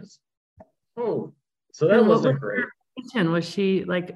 oh, 0.97 1.33
so 1.71 1.87
that 1.87 2.05
wasn't 2.05 2.39
great. 2.39 2.65
Was 3.13 3.47
she 3.47 3.83
like 3.83 4.15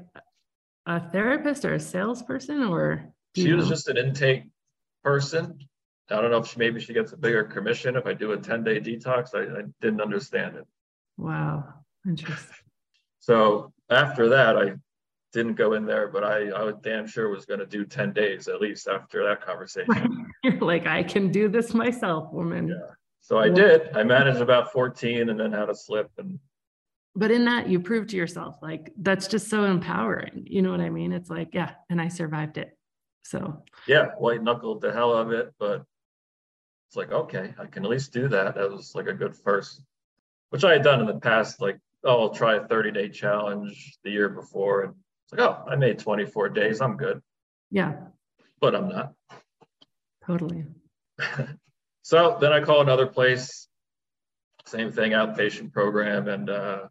a 0.89 1.00
therapist 1.12 1.66
or 1.66 1.75
a 1.75 1.80
salesperson 1.80 2.63
or 2.63 3.13
she 3.36 3.54
was 3.54 3.70
just 3.70 3.88
an 3.88 3.98
intake 3.98 4.44
person 5.04 5.58
i 6.10 6.16
don't 6.16 6.32
know 6.32 6.38
if 6.38 6.48
she 6.48 6.58
maybe 6.58 6.80
she 6.80 6.94
gets 6.94 7.12
a 7.13 7.18
bigger 7.18 7.44
commission 7.44 7.96
if 7.96 8.08
i 8.08 8.13
do 8.13 8.32
a 8.32 8.38
10 8.38 8.63
day 8.63 8.80
detox 8.80 9.36
I, 9.36 9.60
I 9.60 9.63
didn't 9.82 10.01
understand 10.01 10.56
it 10.58 10.66
wow 11.18 11.63
interesting 12.08 12.66
so 13.20 13.72
after 13.89 14.30
that 14.30 14.58
i 14.58 14.72
didn't 15.32 15.54
go 15.54 15.74
in 15.74 15.86
there 15.86 16.08
but 16.08 16.24
i 16.24 16.50
i 16.50 16.64
was 16.64 16.76
damn 16.82 17.06
sure 17.06 17.30
was 17.30 17.46
going 17.46 17.60
to 17.60 17.66
do 17.66 17.86
10 17.86 18.14
days 18.14 18.48
at 18.48 18.62
least 18.62 18.88
after 18.88 19.24
that 19.24 19.46
conversation. 19.46 20.28
You're 20.44 20.60
like 20.60 20.88
i 20.88 21.04
can 21.04 21.32
do 21.32 21.48
this 21.48 21.74
myself 21.74 22.32
woman. 22.34 22.70
Yeah. 22.70 22.96
So 23.22 23.38
i 23.38 23.50
did. 23.50 23.96
I 23.96 24.04
managed 24.04 24.42
about 24.42 24.72
14 24.72 25.30
and 25.30 25.40
then 25.40 25.52
had 25.52 25.70
a 25.70 25.76
slip 25.76 26.10
and 26.18 26.40
but 27.16 27.32
in 27.32 27.46
that 27.46 27.68
you 27.68 27.80
prove 27.80 28.08
to 28.08 28.16
yourself 28.16 28.56
like 28.62 28.92
that's 28.98 29.28
just 29.28 29.50
so 29.50 29.66
empowering. 29.66 30.46
You 30.48 30.62
know 30.62 30.72
what 30.72 30.82
i 30.82 30.90
mean? 30.90 31.12
It's 31.12 31.30
like 31.30 31.50
yeah 31.54 31.72
and 31.90 32.02
i 32.02 32.08
survived 32.08 32.58
it. 32.58 32.76
So 33.24 33.64
yeah 33.88 34.08
white 34.18 34.44
knuckled 34.44 34.82
the 34.82 34.92
hell 34.92 35.14
of 35.14 35.32
it 35.32 35.54
but 35.60 35.84
it's 36.88 36.96
like 36.96 37.12
okay 37.12 37.54
i 37.60 37.66
can 37.68 37.84
at 37.84 37.92
least 37.92 38.14
do 38.14 38.28
that. 38.30 38.56
That 38.56 38.72
was 38.72 38.96
like 38.96 39.08
a 39.08 39.14
good 39.14 39.36
first 39.36 39.84
which 40.50 40.64
i 40.64 40.74
had 40.74 40.84
done 40.84 41.00
in 41.00 41.06
the 41.06 41.20
past 41.20 41.62
like 41.62 41.78
oh 42.04 42.22
i'll 42.22 42.34
try 42.34 42.56
a 42.56 42.68
30 42.68 42.92
day 42.92 43.10
challenge 43.10 43.98
the 44.04 44.10
year 44.10 44.30
before 44.30 44.84
and 44.84 44.96
like 45.32 45.42
oh 45.42 45.64
i 45.68 45.76
made 45.76 46.00
24 46.00 46.50
days. 46.50 46.82
I'm 46.82 46.98
good. 46.98 47.22
Yeah. 47.72 47.94
But 48.60 48.76
i'm 48.76 48.90
not. 48.90 49.14
Totally. 50.26 50.66
So 52.10 52.40
then 52.42 52.52
i 52.52 52.60
call 52.60 52.82
another 52.82 53.06
place. 53.06 53.68
Same 54.66 54.92
thing 54.92 55.12
outpatient 55.12 55.72
program. 55.72 56.28
And 56.28 56.50
uh, 56.50 56.88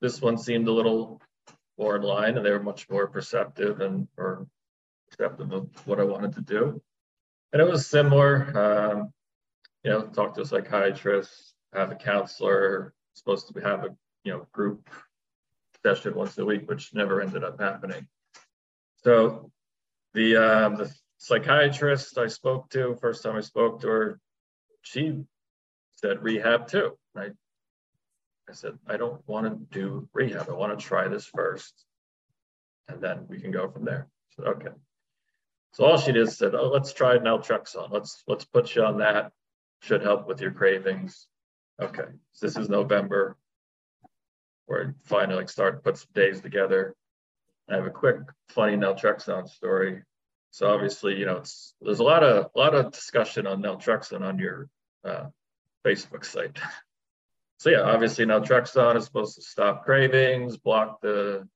this 0.00 0.22
one 0.22 0.38
seemed 0.38 0.68
a 0.68 0.72
little 0.72 1.20
more 1.76 1.96
in 1.96 2.02
line 2.02 2.34
and 2.34 2.46
they 2.46 2.50
were 2.50 2.62
much 2.62 2.88
more 2.88 3.08
perceptive 3.08 3.82
and 3.82 4.08
or 4.16 4.46
perceptive 5.10 5.52
of 5.52 5.68
what 5.86 6.00
I 6.00 6.04
wanted 6.04 6.32
to 6.36 6.40
do. 6.40 6.80
And 7.52 7.60
it 7.60 7.68
was 7.70 7.86
similar, 7.86 8.32
um, 8.58 9.12
you 9.84 9.90
know, 9.90 10.06
talk 10.06 10.34
to 10.36 10.40
a 10.40 10.46
psychiatrist, 10.46 11.52
have 11.74 11.92
a 11.92 11.96
counselor, 11.96 12.94
supposed 13.12 13.52
to 13.52 13.60
have 13.60 13.84
a, 13.84 13.94
you 14.24 14.32
know, 14.32 14.46
group 14.52 14.88
session 15.88 16.14
once 16.14 16.36
a 16.38 16.44
week, 16.44 16.68
which 16.68 16.94
never 16.94 17.20
ended 17.20 17.44
up 17.44 17.60
happening. 17.60 18.06
So 19.04 19.50
the, 20.14 20.36
um, 20.36 20.76
the 20.76 20.92
psychiatrist 21.18 22.18
I 22.18 22.26
spoke 22.26 22.68
to, 22.70 22.96
first 23.00 23.22
time 23.22 23.36
I 23.36 23.40
spoke 23.40 23.80
to 23.80 23.88
her, 23.88 24.20
she 24.82 25.24
said 25.96 26.22
rehab 26.22 26.68
too. 26.68 26.96
I 27.16 27.30
I 28.48 28.54
said, 28.54 28.78
I 28.86 28.96
don't 28.96 29.20
want 29.28 29.46
to 29.46 29.78
do 29.78 30.08
rehab. 30.14 30.48
I 30.48 30.54
want 30.54 30.78
to 30.78 30.82
try 30.82 31.08
this 31.08 31.26
first. 31.26 31.74
And 32.88 33.00
then 33.02 33.26
we 33.28 33.40
can 33.40 33.50
go 33.50 33.68
from 33.68 33.84
there. 33.84 34.08
Said, 34.36 34.46
okay. 34.46 34.70
So 35.74 35.84
all 35.84 35.98
she 35.98 36.12
did 36.12 36.30
said, 36.30 36.54
oh, 36.54 36.70
let's 36.72 36.94
try 36.94 37.18
naltrexone. 37.18 37.90
Let's 37.90 38.22
let's 38.26 38.46
put 38.46 38.74
you 38.74 38.84
on 38.84 38.98
that. 38.98 39.32
Should 39.82 40.02
help 40.02 40.26
with 40.26 40.40
your 40.40 40.52
cravings. 40.52 41.26
Okay. 41.80 42.08
So 42.32 42.46
this 42.46 42.56
is 42.56 42.70
November. 42.70 43.36
We're 44.68 44.94
finally 45.04 45.36
like 45.36 45.48
start 45.48 45.82
put 45.82 45.96
some 45.96 46.10
days 46.14 46.40
together. 46.40 46.94
I 47.68 47.76
have 47.76 47.86
a 47.86 47.90
quick 47.90 48.16
funny 48.48 48.76
naltrexone 48.76 49.48
story. 49.48 50.02
So 50.50 50.68
obviously, 50.68 51.18
you 51.18 51.26
know, 51.26 51.38
it's 51.38 51.74
there's 51.80 52.00
a 52.00 52.04
lot 52.04 52.22
of 52.22 52.50
a 52.54 52.58
lot 52.58 52.74
of 52.74 52.92
discussion 52.92 53.46
on 53.46 53.62
naltrexone 53.62 54.22
on 54.22 54.38
your 54.38 54.68
uh, 55.04 55.26
Facebook 55.84 56.24
site. 56.24 56.58
so 57.58 57.70
yeah, 57.70 57.80
obviously 57.80 58.26
naltrexone 58.26 58.96
is 58.96 59.04
supposed 59.04 59.36
to 59.36 59.42
stop 59.42 59.84
cravings, 59.84 60.56
block 60.56 61.00
the 61.00 61.48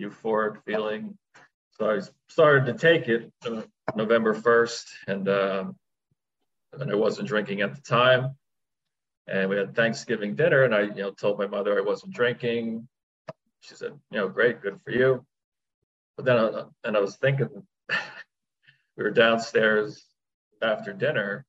euphoric 0.00 0.62
feeling. 0.64 1.16
So 1.78 1.90
I 1.90 2.00
started 2.28 2.66
to 2.66 2.78
take 2.78 3.08
it 3.08 3.30
uh, 3.44 3.62
November 3.94 4.34
1st, 4.34 4.84
and, 5.08 5.28
um, 5.28 5.76
and 6.72 6.90
I 6.90 6.94
wasn't 6.94 7.28
drinking 7.28 7.60
at 7.60 7.74
the 7.74 7.82
time. 7.82 8.36
And 9.28 9.50
we 9.50 9.56
had 9.56 9.74
Thanksgiving 9.74 10.36
dinner, 10.36 10.62
and 10.62 10.74
I, 10.74 10.82
you 10.82 10.94
know, 10.94 11.10
told 11.10 11.38
my 11.38 11.46
mother 11.46 11.76
I 11.76 11.82
wasn't 11.82 12.14
drinking. 12.14 12.88
She 13.60 13.74
said, 13.74 13.92
you 14.10 14.18
know, 14.18 14.28
great, 14.28 14.62
good 14.62 14.78
for 14.84 14.92
you. 14.92 15.24
But 16.16 16.26
then, 16.26 16.36
I, 16.36 16.62
and 16.84 16.96
I 16.96 17.00
was 17.00 17.16
thinking, 17.16 17.48
we 18.96 19.02
were 19.02 19.10
downstairs 19.10 20.04
after 20.62 20.92
dinner. 20.92 21.44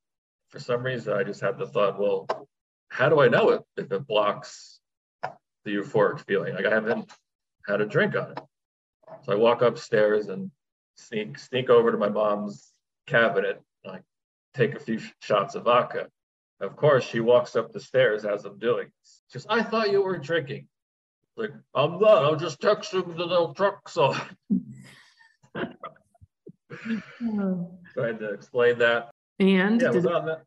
For 0.48 0.58
some 0.58 0.82
reason, 0.82 1.12
I 1.12 1.22
just 1.22 1.40
had 1.40 1.58
the 1.58 1.66
thought, 1.66 2.00
well, 2.00 2.26
how 2.88 3.08
do 3.08 3.20
I 3.20 3.28
know 3.28 3.50
it 3.50 3.62
if 3.76 3.92
it 3.92 4.06
blocks 4.06 4.80
the 5.22 5.76
euphoric 5.76 6.24
feeling? 6.26 6.54
Like 6.54 6.66
I 6.66 6.70
haven't 6.70 7.10
had 7.66 7.80
a 7.80 7.86
drink 7.86 8.16
on 8.16 8.32
it. 8.32 8.40
So 9.22 9.32
I 9.32 9.36
walk 9.36 9.62
upstairs 9.62 10.28
and 10.28 10.50
sneak 10.96 11.38
sneak 11.38 11.70
over 11.70 11.92
to 11.92 11.98
my 11.98 12.08
mom's 12.08 12.72
cabinet. 13.06 13.62
I 13.86 14.00
take 14.54 14.74
a 14.74 14.80
few 14.80 15.00
shots 15.20 15.54
of 15.54 15.64
vodka. 15.64 16.08
Of 16.60 16.76
course, 16.76 17.04
she 17.04 17.20
walks 17.20 17.54
up 17.54 17.72
the 17.72 17.80
stairs 17.80 18.24
as 18.24 18.44
I'm 18.44 18.58
doing. 18.58 18.88
She 19.28 19.38
goes, 19.38 19.46
"I 19.48 19.62
thought 19.62 19.90
you 19.90 20.02
were 20.02 20.18
drinking." 20.18 20.68
Like 21.36 21.52
I'm 21.74 22.00
not. 22.00 22.24
I'm 22.24 22.38
just 22.38 22.60
texting 22.60 23.16
the 23.16 23.24
little 23.24 23.54
truck 23.54 23.88
so. 23.88 24.14
Trying 27.94 28.18
to 28.18 28.32
explain 28.32 28.78
that. 28.78 29.10
And 29.38 29.80
yeah, 29.80 29.92
did, 29.92 30.04
it, 30.04 30.38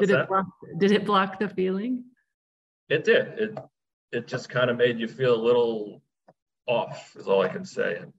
did 0.00 0.10
it, 0.10 0.28
block, 0.28 0.46
did 0.78 0.90
it 0.90 1.06
block 1.06 1.38
the 1.38 1.48
feeling? 1.48 2.04
It 2.88 3.04
did. 3.04 3.26
It 3.38 3.58
it 4.10 4.26
just 4.26 4.48
kind 4.48 4.68
of 4.68 4.76
made 4.76 4.98
you 4.98 5.08
feel 5.08 5.34
a 5.34 5.42
little 5.42 6.02
off, 6.66 7.14
is 7.16 7.28
all 7.28 7.42
I 7.42 7.48
can 7.48 7.64
say. 7.64 7.98
And 7.98 8.12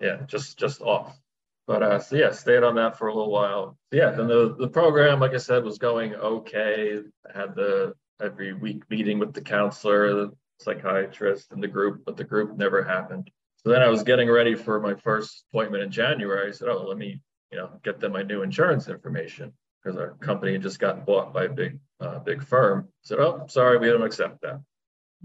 Yeah, 0.00 0.22
just 0.26 0.56
just 0.56 0.80
off. 0.82 1.18
But 1.66 1.82
uh, 1.82 1.98
so 1.98 2.16
yeah, 2.16 2.30
stayed 2.30 2.62
on 2.62 2.76
that 2.76 2.96
for 2.96 3.08
a 3.08 3.14
little 3.14 3.30
while. 3.30 3.76
Yeah, 3.90 4.10
then 4.10 4.28
the 4.28 4.54
the 4.58 4.68
program, 4.68 5.20
like 5.20 5.34
I 5.34 5.38
said, 5.38 5.64
was 5.64 5.78
going 5.78 6.14
okay. 6.14 7.00
I 7.28 7.38
had 7.38 7.54
the 7.54 7.94
every 8.20 8.52
week 8.52 8.88
meeting 8.88 9.18
with 9.18 9.34
the 9.34 9.40
counselor, 9.40 10.14
the 10.14 10.32
psychiatrist, 10.60 11.52
and 11.52 11.62
the 11.62 11.68
group, 11.68 12.02
but 12.06 12.16
the 12.16 12.24
group 12.24 12.56
never 12.56 12.82
happened. 12.82 13.30
So 13.64 13.70
then 13.70 13.82
I 13.82 13.88
was 13.88 14.04
getting 14.04 14.30
ready 14.30 14.54
for 14.54 14.80
my 14.80 14.94
first 14.94 15.44
appointment 15.50 15.82
in 15.82 15.90
January. 15.90 16.48
I 16.48 16.52
said, 16.52 16.68
"Oh, 16.68 16.86
let 16.86 16.98
me, 16.98 17.20
you 17.50 17.58
know, 17.58 17.70
get 17.82 18.00
them 18.00 18.12
my 18.12 18.22
new 18.22 18.42
insurance 18.42 18.88
information." 18.88 19.52
because 19.86 20.00
our 20.00 20.14
company 20.14 20.52
had 20.52 20.62
just 20.62 20.80
gotten 20.80 21.04
bought 21.04 21.32
by 21.32 21.44
a 21.44 21.48
big 21.48 21.78
uh, 22.00 22.18
big 22.18 22.42
firm. 22.42 22.88
Said, 23.02 23.20
"Oh, 23.20 23.44
sorry, 23.48 23.78
we 23.78 23.88
don't 23.88 24.02
accept 24.02 24.42
that." 24.42 24.60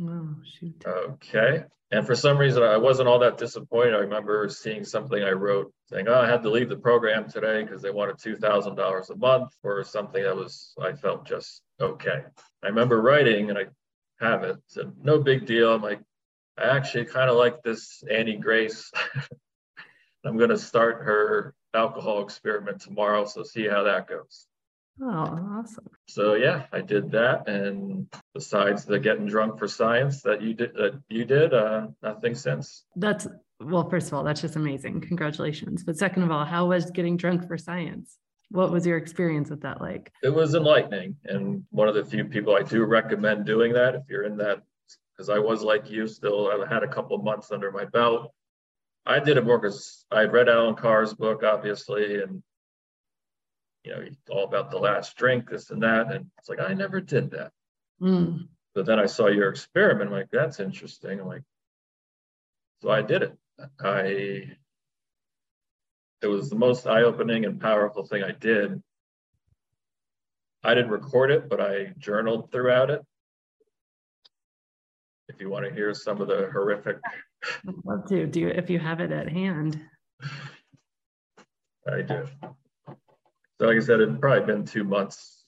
Oh, 0.02 0.36
shoot. 0.60 0.84
Okay. 0.86 1.64
And 1.92 2.06
for 2.08 2.16
some 2.16 2.38
reason, 2.38 2.64
I 2.64 2.78
wasn't 2.78 3.10
all 3.10 3.20
that 3.20 3.38
disappointed. 3.38 3.94
I 3.94 4.00
remember 4.00 4.48
seeing 4.48 4.86
something 4.86 5.22
I 5.22 5.32
wrote 5.32 5.74
saying, 5.88 6.08
oh, 6.08 6.22
I 6.22 6.30
had 6.30 6.42
to 6.44 6.50
leave 6.50 6.70
the 6.70 6.78
program 6.78 7.30
today 7.30 7.64
because 7.64 7.82
they 7.82 7.92
wanted 7.92 8.18
$2,000 8.18 9.10
a 9.10 9.16
month 9.16 9.52
or 9.62 9.84
something 9.84 10.24
that 10.24 10.36
was, 10.36 10.74
I 10.82 10.94
felt 10.94 11.26
just 11.26 11.62
okay. 11.82 12.24
I 12.64 12.68
remember 12.68 13.02
writing, 13.02 13.50
and 13.50 13.60
I 13.60 13.66
have 14.26 14.44
it, 14.44 14.58
said, 14.68 14.94
no 15.02 15.20
big 15.20 15.46
deal. 15.46 15.74
I'm 15.74 15.82
like, 15.82 16.00
I 16.58 16.64
actually 16.78 17.06
kind 17.06 17.30
of 17.30 17.36
like 17.36 17.62
this 17.62 18.04
Annie 18.10 18.38
Grace. 18.38 18.92
I'm 20.26 20.38
going 20.38 20.50
to 20.50 20.58
start 20.58 21.04
her 21.04 21.54
alcohol 21.74 22.24
experiment 22.24 22.82
tomorrow. 22.82 23.26
So 23.26 23.44
see 23.44 23.68
how 23.68 23.84
that 23.84 24.08
goes. 24.08 24.46
Oh, 25.02 25.06
awesome. 25.08 25.88
So 26.08 26.36
yeah, 26.36 26.66
I 26.72 26.82
did 26.82 27.12
that. 27.12 27.48
And 27.48 28.08
besides 28.34 28.86
the 28.86 29.00
getting 29.00 29.26
drunk 29.26 29.58
for 29.58 29.68
science 29.68 30.22
that 30.24 30.42
you 30.42 30.54
did, 30.54 30.74
that 30.76 31.02
you 31.10 31.26
did, 31.26 31.54
uh, 31.54 31.88
nothing 32.04 32.36
since. 32.36 32.84
That's 32.96 33.28
well, 33.60 33.90
first 33.90 34.08
of 34.08 34.14
all, 34.16 34.24
that's 34.24 34.42
just 34.42 34.56
amazing. 34.56 35.02
Congratulations. 35.02 35.84
But 35.84 35.98
second 35.98 36.24
of 36.24 36.32
all, 36.32 36.46
how 36.46 36.68
was 36.68 36.90
getting 36.92 37.18
drunk 37.18 37.48
for 37.48 37.58
science? 37.58 38.18
What 38.50 38.72
was 38.72 38.86
your 38.86 38.98
experience 38.98 39.50
with 39.50 39.62
that 39.62 39.80
like? 39.80 40.12
It 40.24 40.34
was 40.34 40.56
enlightening. 40.56 41.16
And 41.26 41.64
one 41.70 41.88
of 41.88 41.96
the 41.96 42.04
few 42.04 42.26
people 42.26 42.56
I 42.56 42.64
do 42.64 42.84
recommend 42.84 43.46
doing 43.46 43.74
that 43.74 43.96
if 43.96 44.02
you're 44.10 44.24
in 44.24 44.38
that, 44.38 44.62
because 45.16 45.30
I 45.30 45.40
was 45.40 45.62
like 45.62 45.90
you, 45.90 46.08
still 46.08 46.50
I 46.50 46.68
had 46.72 46.84
a 46.84 46.88
couple 46.88 47.18
months 47.20 47.52
under 47.52 47.72
my 47.72 47.86
belt. 47.86 48.34
I 49.06 49.20
did 49.20 49.38
it 49.38 49.46
more 49.46 49.58
because 49.58 50.06
I 50.12 50.24
read 50.24 50.50
Allen 50.50 50.76
Carr's 50.76 51.14
book, 51.14 51.44
obviously, 51.44 52.22
and 52.22 52.44
you 53.84 53.92
know, 53.92 54.06
all 54.30 54.44
about 54.44 54.72
the 54.72 54.78
last 54.78 55.16
drink, 55.16 55.50
this 55.50 55.70
and 55.72 55.82
that. 55.84 56.12
And 56.12 56.28
it's 56.38 56.50
like, 56.50 56.60
I 56.60 56.74
never 56.74 57.02
did 57.02 57.32
that. 57.32 57.52
Mm. 58.02 58.48
But 58.74 58.86
then 58.86 59.00
I 59.00 59.06
saw 59.06 59.28
your 59.28 59.50
experiment. 59.50 60.10
I'm 60.10 60.16
like, 60.16 60.30
that's 60.32 60.60
interesting. 60.60 61.20
I'm 61.20 61.28
like, 61.28 61.44
so 62.82 62.90
I 62.90 63.02
did 63.02 63.24
it. 63.24 63.38
I, 63.80 64.56
it 66.22 66.28
was 66.28 66.50
the 66.50 66.56
most 66.56 66.88
eye 66.88 67.04
opening 67.04 67.46
and 67.46 67.60
powerful 67.60 68.06
thing 68.06 68.24
I 68.24 68.32
did. 68.32 68.82
I 70.64 70.76
didn't 70.76 70.92
record 70.92 71.32
it, 71.32 71.50
but 71.50 71.60
I 71.60 71.94
journaled 71.98 72.52
throughout 72.52 72.92
it. 72.92 73.02
If 75.28 75.42
you 75.42 75.50
want 75.50 75.66
to 75.66 75.74
hear 75.74 75.94
some 75.94 76.22
of 76.22 76.28
the 76.28 76.50
horrific. 76.52 76.98
I'd 77.68 77.74
love 77.84 78.08
to 78.10 78.28
do 78.28 78.48
it 78.48 78.58
if 78.58 78.70
you 78.70 78.78
have 78.80 79.00
it 79.00 79.12
at 79.12 79.30
hand. 79.30 79.82
I 81.92 82.02
do. 82.02 82.28
So 83.62 83.68
like 83.68 83.78
I 83.78 83.82
said, 83.82 84.00
it 84.00 84.10
had 84.10 84.20
probably 84.20 84.44
been 84.52 84.66
two 84.66 84.84
months. 84.84 85.46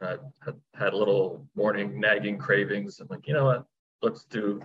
I 0.00 0.10
had, 0.44 0.60
had 0.74 0.92
a 0.92 0.96
little 0.96 1.48
morning 1.56 1.98
nagging 1.98 2.38
cravings. 2.38 3.00
I'm 3.00 3.08
like, 3.10 3.26
you 3.26 3.34
know 3.34 3.46
what? 3.46 3.64
Let's 4.00 4.24
do. 4.26 4.62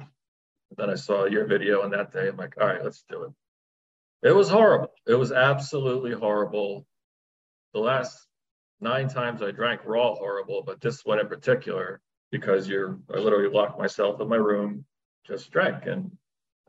Then 0.78 0.92
I 0.92 0.94
saw 0.94 1.26
your 1.26 1.48
video 1.48 1.82
on 1.82 1.90
that 1.90 2.14
day. 2.14 2.28
I'm 2.28 2.38
like, 2.38 2.54
all 2.62 2.68
right, 2.68 2.84
let's 2.84 3.04
do 3.10 3.24
it. 3.24 3.32
It 4.30 4.32
was 4.32 4.48
horrible. 4.48 4.92
It 5.08 5.16
was 5.16 5.32
absolutely 5.32 6.12
horrible. 6.12 6.86
The 7.74 7.80
last 7.80 8.28
nine 8.80 9.08
times 9.10 9.42
I 9.42 9.50
drank 9.50 9.82
all 9.88 10.14
horrible, 10.14 10.62
but 10.64 10.80
this 10.80 11.04
one 11.04 11.20
in 11.20 11.28
particular, 11.28 12.00
because 12.30 12.68
you're, 12.68 13.00
I 13.12 13.18
literally 13.18 13.50
locked 13.50 13.80
myself 13.80 14.22
in 14.22 14.30
my 14.30 14.36
room, 14.36 14.86
just 15.26 15.50
drank. 15.50 15.88
And 15.88 16.12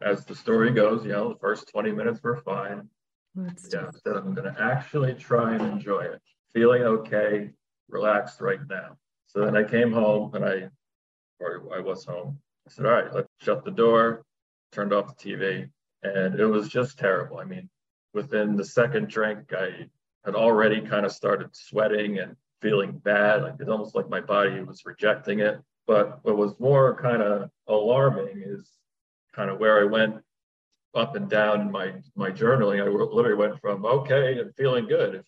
as 0.00 0.24
the 0.24 0.34
story 0.34 0.70
goes, 0.70 1.04
you 1.04 1.12
know, 1.12 1.34
the 1.34 1.38
first 1.38 1.68
20 1.68 1.92
minutes 1.92 2.22
were 2.22 2.38
fine. 2.38 2.88
Let's 3.38 3.72
Yeah, 3.72 3.90
that 4.04 4.16
I'm 4.16 4.34
gonna 4.34 4.56
actually 4.58 5.14
try 5.14 5.54
and 5.54 5.62
enjoy 5.62 6.00
it, 6.00 6.20
feeling 6.52 6.82
okay, 6.82 7.50
relaxed 7.88 8.40
right 8.40 8.58
now. 8.68 8.96
So 9.28 9.44
then 9.44 9.56
I 9.56 9.62
came 9.62 9.92
home 9.92 10.34
and 10.34 10.44
I, 10.44 10.68
or 11.38 11.62
I 11.72 11.78
was 11.78 12.04
home. 12.04 12.40
I 12.66 12.70
said, 12.70 12.86
all 12.86 12.92
right, 12.92 13.14
let's 13.14 13.28
shut 13.40 13.64
the 13.64 13.70
door, 13.70 14.24
turned 14.72 14.92
off 14.92 15.16
the 15.16 15.30
TV, 15.30 15.70
and 16.02 16.34
it 16.40 16.46
was 16.46 16.68
just 16.68 16.98
terrible. 16.98 17.38
I 17.38 17.44
mean, 17.44 17.70
within 18.12 18.56
the 18.56 18.64
second 18.64 19.08
drink, 19.08 19.52
I 19.52 19.88
had 20.24 20.34
already 20.34 20.80
kind 20.80 21.06
of 21.06 21.12
started 21.12 21.54
sweating 21.54 22.18
and 22.18 22.34
feeling 22.60 22.98
bad. 22.98 23.42
Like 23.42 23.54
it's 23.60 23.70
almost 23.70 23.94
like 23.94 24.08
my 24.08 24.20
body 24.20 24.60
was 24.62 24.84
rejecting 24.84 25.38
it. 25.38 25.60
But 25.86 26.24
what 26.24 26.36
was 26.36 26.58
more 26.58 27.00
kind 27.00 27.22
of 27.22 27.50
alarming 27.68 28.42
is 28.44 28.68
kind 29.32 29.48
of 29.48 29.60
where 29.60 29.80
I 29.80 29.84
went 29.84 30.16
up 30.94 31.16
and 31.16 31.28
down 31.28 31.60
in 31.60 31.70
my 31.70 31.94
my 32.16 32.30
journaling. 32.30 32.82
I 32.82 32.88
literally 32.88 33.34
went 33.34 33.60
from 33.60 33.84
okay 33.84 34.38
and 34.38 34.54
feeling 34.54 34.86
good. 34.86 35.14
If 35.16 35.26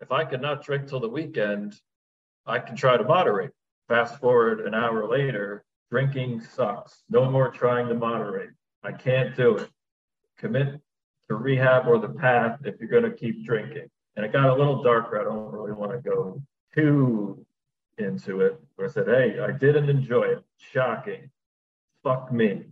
if 0.00 0.12
I 0.12 0.24
could 0.24 0.42
not 0.42 0.64
drink 0.64 0.88
till 0.88 1.00
the 1.00 1.08
weekend, 1.08 1.80
I 2.46 2.58
can 2.58 2.76
try 2.76 2.96
to 2.96 3.04
moderate. 3.04 3.50
Fast 3.88 4.18
forward 4.20 4.60
an 4.66 4.74
hour 4.74 5.08
later, 5.08 5.64
drinking 5.90 6.40
sucks. 6.40 7.04
No 7.08 7.30
more 7.30 7.50
trying 7.50 7.88
to 7.88 7.94
moderate. 7.94 8.50
I 8.82 8.92
can't 8.92 9.36
do 9.36 9.56
it. 9.58 9.70
Commit 10.38 10.80
to 11.28 11.34
rehab 11.36 11.86
or 11.86 11.98
the 11.98 12.08
path 12.08 12.60
if 12.64 12.76
you're 12.78 12.88
going 12.88 13.04
to 13.04 13.10
keep 13.10 13.44
drinking. 13.44 13.88
And 14.16 14.24
it 14.24 14.32
got 14.32 14.48
a 14.48 14.54
little 14.54 14.82
darker. 14.82 15.20
I 15.20 15.24
don't 15.24 15.52
really 15.52 15.72
want 15.72 15.92
to 15.92 15.98
go 15.98 16.42
too 16.74 17.44
into 17.98 18.40
it. 18.40 18.60
But 18.76 18.86
I 18.86 18.88
said, 18.88 19.06
hey, 19.06 19.40
I 19.40 19.52
didn't 19.52 19.88
enjoy 19.88 20.24
it. 20.24 20.44
Shocking. 20.58 21.30
Fuck 22.02 22.32
me. 22.32 22.64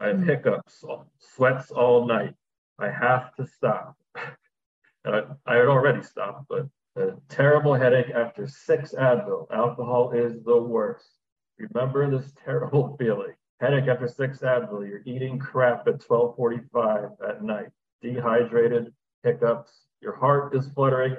I 0.00 0.08
have 0.08 0.22
hiccups, 0.22 0.84
sweats 1.18 1.70
all 1.70 2.06
night. 2.06 2.34
I 2.78 2.88
have 2.90 3.34
to 3.36 3.46
stop. 3.46 3.96
and 5.04 5.16
I, 5.16 5.22
I 5.46 5.56
had 5.56 5.66
already 5.66 6.02
stopped, 6.02 6.46
but 6.48 6.68
a 6.96 7.12
terrible 7.28 7.74
headache 7.74 8.10
after 8.10 8.46
six 8.46 8.92
Advil. 8.92 9.50
Alcohol 9.50 10.12
is 10.12 10.42
the 10.44 10.56
worst. 10.56 11.10
Remember 11.58 12.08
this 12.10 12.32
terrible 12.44 12.96
feeling. 12.98 13.32
Headache 13.60 13.88
after 13.88 14.06
six 14.06 14.38
Advil. 14.38 14.88
You're 14.88 15.02
eating 15.04 15.38
crap 15.38 15.86
at 15.88 16.00
12:45 16.00 17.16
at 17.28 17.42
night. 17.42 17.68
Dehydrated, 18.02 18.92
hiccups. 19.24 19.86
Your 20.00 20.14
heart 20.14 20.54
is 20.54 20.68
fluttering, 20.68 21.16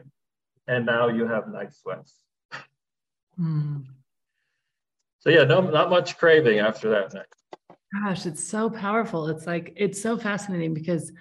and 0.68 0.86
now 0.86 1.10
you 1.10 1.28
have 1.28 1.50
night 1.50 1.74
sweats. 1.74 2.24
Mm. 3.38 3.86
So 5.20 5.30
yeah, 5.30 5.44
no, 5.44 5.60
not 5.62 5.90
much 5.90 6.18
craving 6.18 6.60
after 6.60 6.90
that 6.92 7.14
night. 7.14 7.26
Gosh, 7.94 8.26
it's 8.26 8.44
so 8.44 8.70
powerful. 8.70 9.28
It's 9.30 9.48
like, 9.48 9.74
it's 9.76 10.02
so 10.02 10.18
fascinating 10.18 10.74
because 10.74 11.12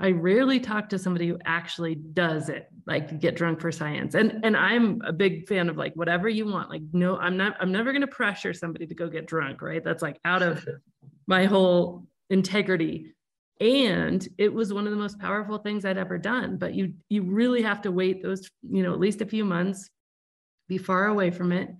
I 0.00 0.10
rarely 0.12 0.60
talk 0.60 0.88
to 0.90 0.98
somebody 0.98 1.28
who 1.28 1.38
actually 1.44 1.94
does 1.94 2.48
it, 2.48 2.68
like 2.86 3.20
get 3.20 3.36
drunk 3.36 3.60
for 3.60 3.72
science. 3.72 4.14
And 4.14 4.44
and 4.44 4.56
I'm 4.56 5.00
a 5.06 5.12
big 5.12 5.46
fan 5.48 5.68
of 5.68 5.76
like 5.76 5.94
whatever 5.94 6.28
you 6.28 6.46
want. 6.46 6.70
Like, 6.70 6.82
no, 6.92 7.16
I'm 7.18 7.36
not, 7.36 7.56
I'm 7.60 7.72
never 7.72 7.92
gonna 7.92 8.06
pressure 8.06 8.52
somebody 8.52 8.86
to 8.86 8.94
go 8.94 9.08
get 9.08 9.26
drunk, 9.26 9.62
right? 9.62 9.82
That's 9.82 10.02
like 10.02 10.18
out 10.24 10.42
of 10.42 10.66
my 11.26 11.46
whole 11.46 12.06
integrity. 12.30 13.14
And 13.60 14.26
it 14.36 14.52
was 14.52 14.72
one 14.72 14.86
of 14.86 14.90
the 14.90 14.98
most 14.98 15.18
powerful 15.18 15.58
things 15.58 15.84
I'd 15.86 15.96
ever 15.98 16.18
done. 16.18 16.58
But 16.58 16.74
you 16.74 16.94
you 17.08 17.22
really 17.22 17.62
have 17.62 17.82
to 17.82 17.92
wait 17.92 18.22
those, 18.22 18.50
you 18.62 18.82
know, 18.82 18.92
at 18.92 19.00
least 19.00 19.22
a 19.22 19.26
few 19.26 19.44
months, 19.46 19.88
be 20.68 20.78
far 20.78 21.06
away 21.06 21.30
from 21.30 21.52
it. 21.52 21.70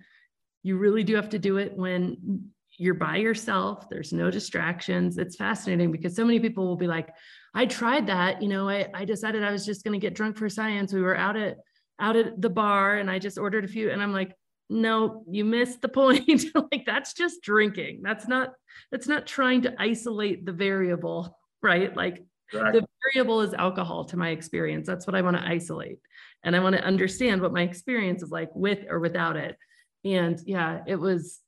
You 0.63 0.77
really 0.77 1.03
do 1.03 1.15
have 1.15 1.29
to 1.29 1.39
do 1.39 1.57
it 1.57 1.77
when 1.77 2.49
you're 2.77 2.93
by 2.93 3.17
yourself 3.17 3.89
there's 3.89 4.13
no 4.13 4.29
distractions. 4.29 5.17
It's 5.17 5.35
fascinating 5.35 5.91
because 5.91 6.15
so 6.15 6.23
many 6.23 6.39
people 6.39 6.65
will 6.65 6.77
be 6.77 6.87
like 6.87 7.09
i 7.53 7.65
tried 7.65 8.07
that 8.07 8.41
you 8.41 8.47
know 8.47 8.69
i, 8.69 8.87
I 8.93 9.05
decided 9.05 9.43
i 9.43 9.51
was 9.51 9.65
just 9.65 9.83
going 9.83 9.99
to 9.99 10.05
get 10.05 10.13
drunk 10.13 10.37
for 10.37 10.49
science. 10.49 10.93
We 10.93 11.01
were 11.01 11.17
out 11.17 11.35
at 11.35 11.57
out 11.99 12.15
at 12.15 12.39
the 12.39 12.49
bar 12.49 12.97
and 12.97 13.09
i 13.09 13.17
just 13.17 13.39
ordered 13.39 13.65
a 13.65 13.67
few 13.67 13.89
and 13.89 14.01
i'm 14.01 14.13
like 14.13 14.35
no 14.69 15.23
you 15.29 15.45
missed 15.45 15.81
the 15.81 15.89
point. 16.01 16.45
Like 16.53 16.85
that's 16.85 17.13
just 17.13 17.41
drinking. 17.41 18.01
That's 18.03 18.27
not 18.27 18.53
that's 18.91 19.07
not 19.07 19.25
trying 19.25 19.63
to 19.63 19.75
isolate 19.79 20.45
the 20.45 20.51
variable 20.51 21.37
right? 21.63 21.95
Like 21.95 22.23
exactly. 22.53 22.81
the 22.81 22.87
variable 23.13 23.41
is 23.41 23.53
alcohol 23.53 24.05
to 24.05 24.17
my 24.17 24.29
experience. 24.29 24.85
That's 24.85 25.07
what 25.07 25.15
i 25.15 25.21
want 25.21 25.37
to 25.37 25.47
isolate. 25.47 25.99
And 26.43 26.55
i 26.55 26.59
want 26.59 26.75
to 26.75 26.83
understand 26.83 27.41
what 27.41 27.53
my 27.53 27.63
experience 27.63 28.21
is 28.21 28.29
like 28.29 28.49
with 28.53 28.85
or 28.89 28.99
without 28.99 29.35
it. 29.35 29.57
And 30.05 30.39
yeah 30.45 30.81
it 30.85 30.97
was 30.97 31.39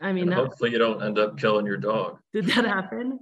I 0.00 0.12
mean, 0.12 0.28
that, 0.28 0.36
hopefully 0.36 0.70
you 0.70 0.78
don't 0.78 1.02
end 1.02 1.18
up 1.18 1.38
killing 1.38 1.66
your 1.66 1.76
dog. 1.76 2.18
Did 2.32 2.46
that 2.46 2.64
happen? 2.64 3.20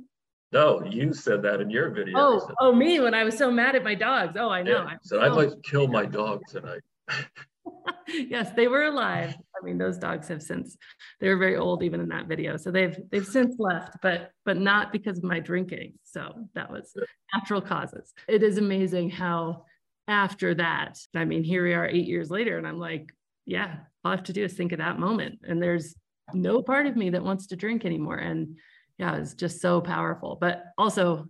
No, 0.52 0.84
you 0.84 1.14
said 1.14 1.42
that 1.42 1.60
in 1.60 1.70
your 1.70 1.90
video. 1.90 2.14
Oh, 2.16 2.50
oh, 2.60 2.74
me 2.74 3.00
when 3.00 3.14
I 3.14 3.24
was 3.24 3.38
so 3.38 3.50
mad 3.50 3.74
at 3.74 3.82
my 3.82 3.94
dogs. 3.94 4.36
Oh, 4.38 4.50
I 4.50 4.62
know. 4.62 4.84
Yeah, 4.84 4.96
so 5.02 5.20
I'd 5.20 5.32
like 5.32 5.48
to 5.48 5.60
kill 5.62 5.88
my 5.88 6.04
dog 6.04 6.42
tonight. 6.48 6.82
yes, 8.08 8.50
they 8.54 8.68
were 8.68 8.84
alive. 8.84 9.30
I 9.30 9.64
mean, 9.64 9.78
those 9.78 9.96
dogs 9.96 10.28
have 10.28 10.42
since 10.42 10.76
they 11.20 11.28
were 11.28 11.38
very 11.38 11.56
old 11.56 11.82
even 11.82 12.00
in 12.00 12.08
that 12.08 12.26
video. 12.26 12.58
So 12.58 12.70
they've 12.70 12.96
they've 13.10 13.26
since 13.26 13.56
left, 13.58 13.96
but 14.02 14.30
but 14.44 14.58
not 14.58 14.92
because 14.92 15.18
of 15.18 15.24
my 15.24 15.40
drinking. 15.40 15.94
So 16.04 16.32
that 16.54 16.70
was 16.70 16.92
yeah. 16.94 17.04
natural 17.34 17.62
causes. 17.62 18.12
It 18.28 18.42
is 18.42 18.58
amazing 18.58 19.10
how 19.10 19.64
after 20.08 20.54
that, 20.56 20.98
I 21.14 21.24
mean, 21.24 21.44
here 21.44 21.64
we 21.64 21.72
are 21.72 21.86
eight 21.86 22.06
years 22.06 22.30
later, 22.30 22.58
and 22.58 22.66
I'm 22.66 22.78
like, 22.78 23.14
yeah, 23.46 23.76
all 24.04 24.12
I 24.12 24.16
have 24.16 24.24
to 24.24 24.32
do 24.32 24.44
is 24.44 24.52
think 24.52 24.72
of 24.72 24.78
that 24.78 24.98
moment. 24.98 25.40
And 25.44 25.62
there's 25.62 25.94
no 26.32 26.62
part 26.62 26.86
of 26.86 26.96
me 26.96 27.10
that 27.10 27.24
wants 27.24 27.48
to 27.48 27.56
drink 27.56 27.84
anymore. 27.84 28.16
And 28.16 28.58
yeah, 28.98 29.16
it's 29.16 29.34
just 29.34 29.60
so 29.60 29.80
powerful. 29.80 30.38
But 30.40 30.64
also 30.78 31.28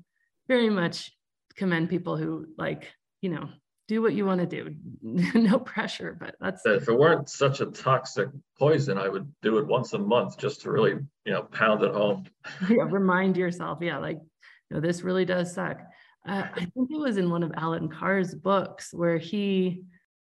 very 0.48 0.70
much 0.70 1.12
commend 1.56 1.88
people 1.88 2.16
who 2.16 2.46
like, 2.56 2.90
you 3.20 3.30
know, 3.30 3.48
do 3.88 4.00
what 4.00 4.14
you 4.14 4.24
want 4.24 4.40
to 4.40 4.46
do. 4.46 4.74
no 5.02 5.58
pressure, 5.58 6.16
but 6.18 6.34
that's 6.40 6.64
if 6.64 6.88
it 6.88 6.98
weren't 6.98 7.28
such 7.28 7.60
a 7.60 7.66
toxic 7.66 8.28
poison, 8.58 8.98
I 8.98 9.08
would 9.08 9.30
do 9.42 9.58
it 9.58 9.66
once 9.66 9.92
a 9.92 9.98
month 9.98 10.38
just 10.38 10.62
to 10.62 10.70
really, 10.70 10.92
you 11.24 11.32
know, 11.32 11.42
pound 11.42 11.82
it 11.82 11.92
home. 11.92 12.24
yeah, 12.70 12.84
remind 12.88 13.36
yourself, 13.36 13.78
yeah, 13.80 13.98
like, 13.98 14.18
you 14.18 14.76
know, 14.76 14.80
this 14.80 15.02
really 15.02 15.24
does 15.24 15.52
suck. 15.52 15.80
Uh, 16.26 16.44
I 16.54 16.60
think 16.60 16.90
it 16.90 16.98
was 16.98 17.16
in 17.16 17.30
one 17.30 17.42
of 17.42 17.52
Allen 17.56 17.88
Carr's 17.88 18.34
books 18.34 18.94
where 18.94 19.18
he 19.18 19.82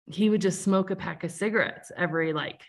he 0.08 0.30
would 0.30 0.40
just 0.40 0.62
smoke 0.62 0.90
a 0.90 0.96
pack 0.96 1.24
of 1.24 1.32
cigarettes 1.32 1.90
every 1.96 2.32
like 2.32 2.62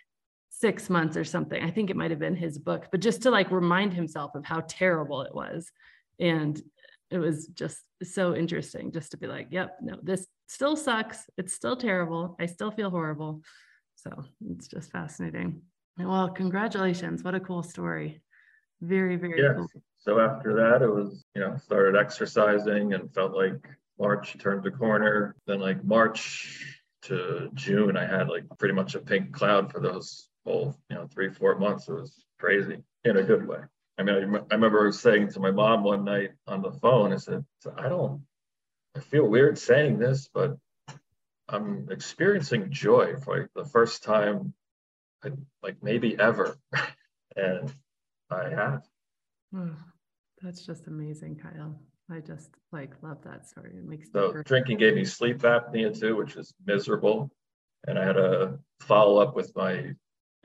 six 0.60 0.90
months 0.90 1.16
or 1.16 1.24
something. 1.24 1.62
I 1.64 1.70
think 1.70 1.90
it 1.90 1.96
might 1.96 2.12
have 2.12 2.20
been 2.20 2.36
his 2.36 2.58
book, 2.58 2.88
but 2.92 3.00
just 3.00 3.22
to 3.24 3.32
like 3.32 3.52
remind 3.52 3.94
himself 3.94 4.34
of 4.34 4.44
how 4.44 4.64
terrible 4.68 5.22
it 5.22 5.34
was. 5.34 5.72
And 6.20 6.60
it 7.12 7.20
was 7.20 7.48
just 7.48 7.82
so 8.04 8.36
interesting 8.36 8.92
just 8.92 9.12
to 9.12 9.18
be 9.18 9.28
like, 9.28 9.48
yep, 9.52 9.78
no, 9.82 9.98
this 10.02 10.26
still 10.48 10.76
sucks. 10.76 11.26
It's 11.38 11.54
still 11.54 11.76
terrible. 11.76 12.36
I 12.40 12.48
still 12.48 12.72
feel 12.72 12.90
horrible. 12.90 13.42
So 13.96 14.26
it's 14.50 14.68
just 14.68 14.92
fascinating. 14.92 15.62
Well, 15.98 16.30
congratulations. 16.30 17.24
What 17.24 17.36
a 17.36 17.40
cool 17.40 17.64
story. 17.64 18.22
Very, 18.82 19.16
very 19.16 19.42
yeah. 19.42 19.54
cool. 19.56 19.68
So 20.00 20.20
after 20.20 20.56
that, 20.56 20.82
it 20.82 20.90
was, 20.90 21.24
you 21.36 21.42
know, 21.42 21.56
started 21.58 22.00
exercising 22.00 22.94
and 22.94 23.14
felt 23.14 23.36
like 23.36 23.68
March 24.00 24.38
turned 24.40 24.64
the 24.64 24.72
corner. 24.72 25.36
Then 25.46 25.60
like 25.60 25.84
March 25.84 26.78
to 27.04 27.50
June, 27.54 27.96
I 27.96 28.06
had 28.06 28.28
like 28.28 28.46
pretty 28.58 28.74
much 28.74 28.96
a 28.96 29.00
pink 29.00 29.34
cloud 29.34 29.72
for 29.72 29.80
those 29.80 30.30
whole, 30.48 30.76
you 30.90 30.96
know, 30.96 31.08
three, 31.08 31.30
four 31.30 31.58
months. 31.58 31.88
It 31.88 31.94
was 31.94 32.24
crazy 32.40 32.84
in 33.04 33.18
a 33.18 33.24
good 33.24 33.48
way. 33.48 33.60
I 33.98 34.04
mean, 34.04 34.16
I, 34.16 34.38
I 34.38 34.56
remember 34.56 34.92
saying 34.92 35.30
to 35.32 35.40
my 35.40 35.52
mom 35.52 35.84
one 35.84 36.04
night 36.04 36.32
on 36.48 36.62
the 36.62 36.72
phone, 36.72 37.14
I 37.14 37.18
said, 37.18 37.44
I 37.78 37.90
don't, 37.90 38.22
I 38.96 39.00
feel 39.00 39.28
weird 39.28 39.58
saying 39.58 40.00
this, 40.00 40.30
but 40.34 40.58
I'm 41.50 41.88
experiencing 41.92 42.72
joy 42.72 43.16
for 43.18 43.40
like 43.40 43.50
the 43.56 43.66
first 43.66 44.04
time, 44.04 44.54
like 45.64 45.82
maybe 45.82 46.18
ever. 46.20 46.58
and 47.36 47.74
I 48.30 48.50
have. 48.50 48.84
Oh, 49.56 49.76
that's 50.42 50.66
just 50.66 50.88
amazing, 50.88 51.38
Kyle. 51.38 51.80
I 52.10 52.20
just 52.20 52.50
like 52.72 52.92
love 53.02 53.18
that 53.24 53.48
story. 53.48 53.72
It 53.76 53.86
makes 53.86 54.12
so 54.12 54.42
drinking 54.46 54.78
gave 54.78 54.96
me 54.96 55.04
sleep 55.04 55.40
apnea 55.40 55.98
too, 55.98 56.16
which 56.16 56.36
is 56.36 56.54
miserable. 56.66 57.30
And 57.86 57.98
I 58.00 58.06
had 58.06 58.18
a 58.18 58.60
follow 58.82 59.22
up 59.22 59.36
with 59.36 59.54
my 59.56 59.94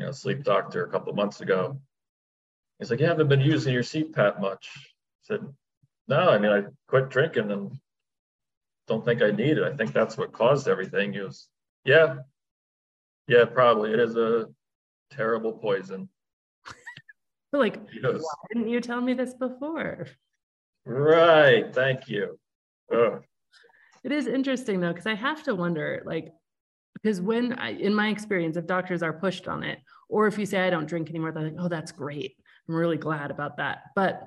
you 0.03 0.09
know 0.09 0.13
sleep 0.13 0.43
doctor 0.43 0.85
a 0.85 0.91
couple 0.91 1.11
of 1.11 1.17
months 1.17 1.41
ago 1.41 1.81
He's 2.83 2.91
like, 2.91 2.99
you 2.99 3.07
haven't 3.07 3.29
been 3.29 3.41
using 3.41 3.73
your 3.73 3.85
CPAP 3.85 4.41
much. 4.41 4.69
I 4.75 5.23
said, 5.23 5.47
no, 6.09 6.31
I 6.31 6.37
mean, 6.37 6.51
I 6.51 6.65
quit 6.89 7.11
drinking 7.11 7.53
and 7.53 7.79
don't 8.89 9.05
think 9.05 9.23
I 9.23 9.31
need 9.31 9.59
it. 9.59 9.63
I 9.63 9.77
think 9.77 9.93
that's 9.93 10.19
what 10.19 10.33
caused 10.33 10.67
everything. 10.67 11.13
He 11.13 11.21
was, 11.21 11.47
yeah, 11.85 12.17
yeah, 13.29 13.45
probably. 13.45 13.93
It 13.93 14.01
is 14.01 14.17
a 14.17 14.49
terrible 15.13 15.53
poison. 15.53 16.09
like, 17.53 17.77
why 18.03 18.19
didn't 18.53 18.69
you 18.69 18.81
tell 18.81 19.01
me 19.01 19.15
this 19.15 19.35
before? 19.35 20.09
Right. 20.85 21.73
Thank 21.73 22.09
you. 22.09 22.37
Ugh. 22.93 23.23
It 24.03 24.11
is 24.11 24.27
interesting 24.27 24.81
though, 24.81 24.93
because 24.93 25.07
I 25.07 25.15
have 25.15 25.45
to 25.45 25.55
wonder, 25.55 26.03
like, 26.05 26.33
because 27.03 27.21
when 27.21 27.55
I, 27.55 27.71
in 27.71 27.95
my 27.95 28.09
experience, 28.09 28.57
if 28.57 28.67
doctors 28.67 29.03
are 29.03 29.13
pushed 29.13 29.49
on 29.49 29.63
it, 29.63 29.81
or 30.09 30.27
if 30.27 30.39
you 30.39 30.47
say 30.47 30.61
I 30.61 30.71
don't 30.71 30.87
drink 30.87 31.11
anymore, 31.11 31.33
they're 31.33 31.45
like, 31.45 31.57
oh, 31.59 31.69
that's 31.69 31.93
great. 31.93 32.37
I'm 32.69 32.75
really 32.75 32.97
glad 32.97 33.31
about 33.31 33.57
that. 33.57 33.85
But 33.95 34.23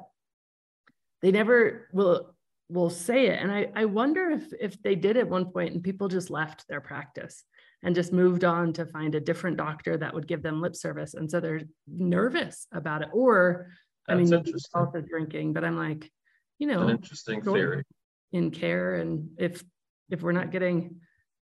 they 1.22 1.32
never 1.32 1.88
will 1.94 2.36
will 2.68 2.90
say 2.90 3.28
it. 3.28 3.40
And 3.40 3.52
I, 3.52 3.70
I 3.76 3.86
wonder 3.86 4.32
if 4.32 4.52
if 4.60 4.82
they 4.82 4.96
did 4.96 5.18
at 5.18 5.30
one 5.30 5.46
point 5.46 5.74
and 5.74 5.84
people 5.84 6.08
just 6.08 6.30
left 6.30 6.68
their 6.68 6.82
practice 6.82 7.44
and 7.84 7.96
just 7.96 8.12
moved 8.12 8.44
on 8.44 8.74
to 8.74 8.86
find 8.86 9.14
a 9.14 9.20
different 9.20 9.58
doctor 9.58 9.96
that 9.98 10.14
would 10.14 10.28
give 10.28 10.42
them 10.42 10.62
lip 10.62 10.76
service. 10.76 11.14
And 11.14 11.30
so 11.30 11.40
they're 11.40 11.62
nervous 11.88 12.68
about 12.74 13.04
it. 13.04 13.10
Or 13.14 13.72
That's 14.08 14.20
I 14.20 14.24
mean 14.24 14.54
also 14.74 15.02
drinking, 15.02 15.54
but 15.54 15.64
I'm 15.64 15.78
like, 15.78 16.12
you 16.58 16.68
know, 16.68 16.82
an 16.82 16.90
interesting 16.90 17.42
theory 17.42 17.84
in 18.32 18.52
care. 18.52 18.96
And 18.96 19.30
if 19.38 19.64
if 20.10 20.22
we're 20.22 20.32
not 20.32 20.52
getting, 20.52 21.02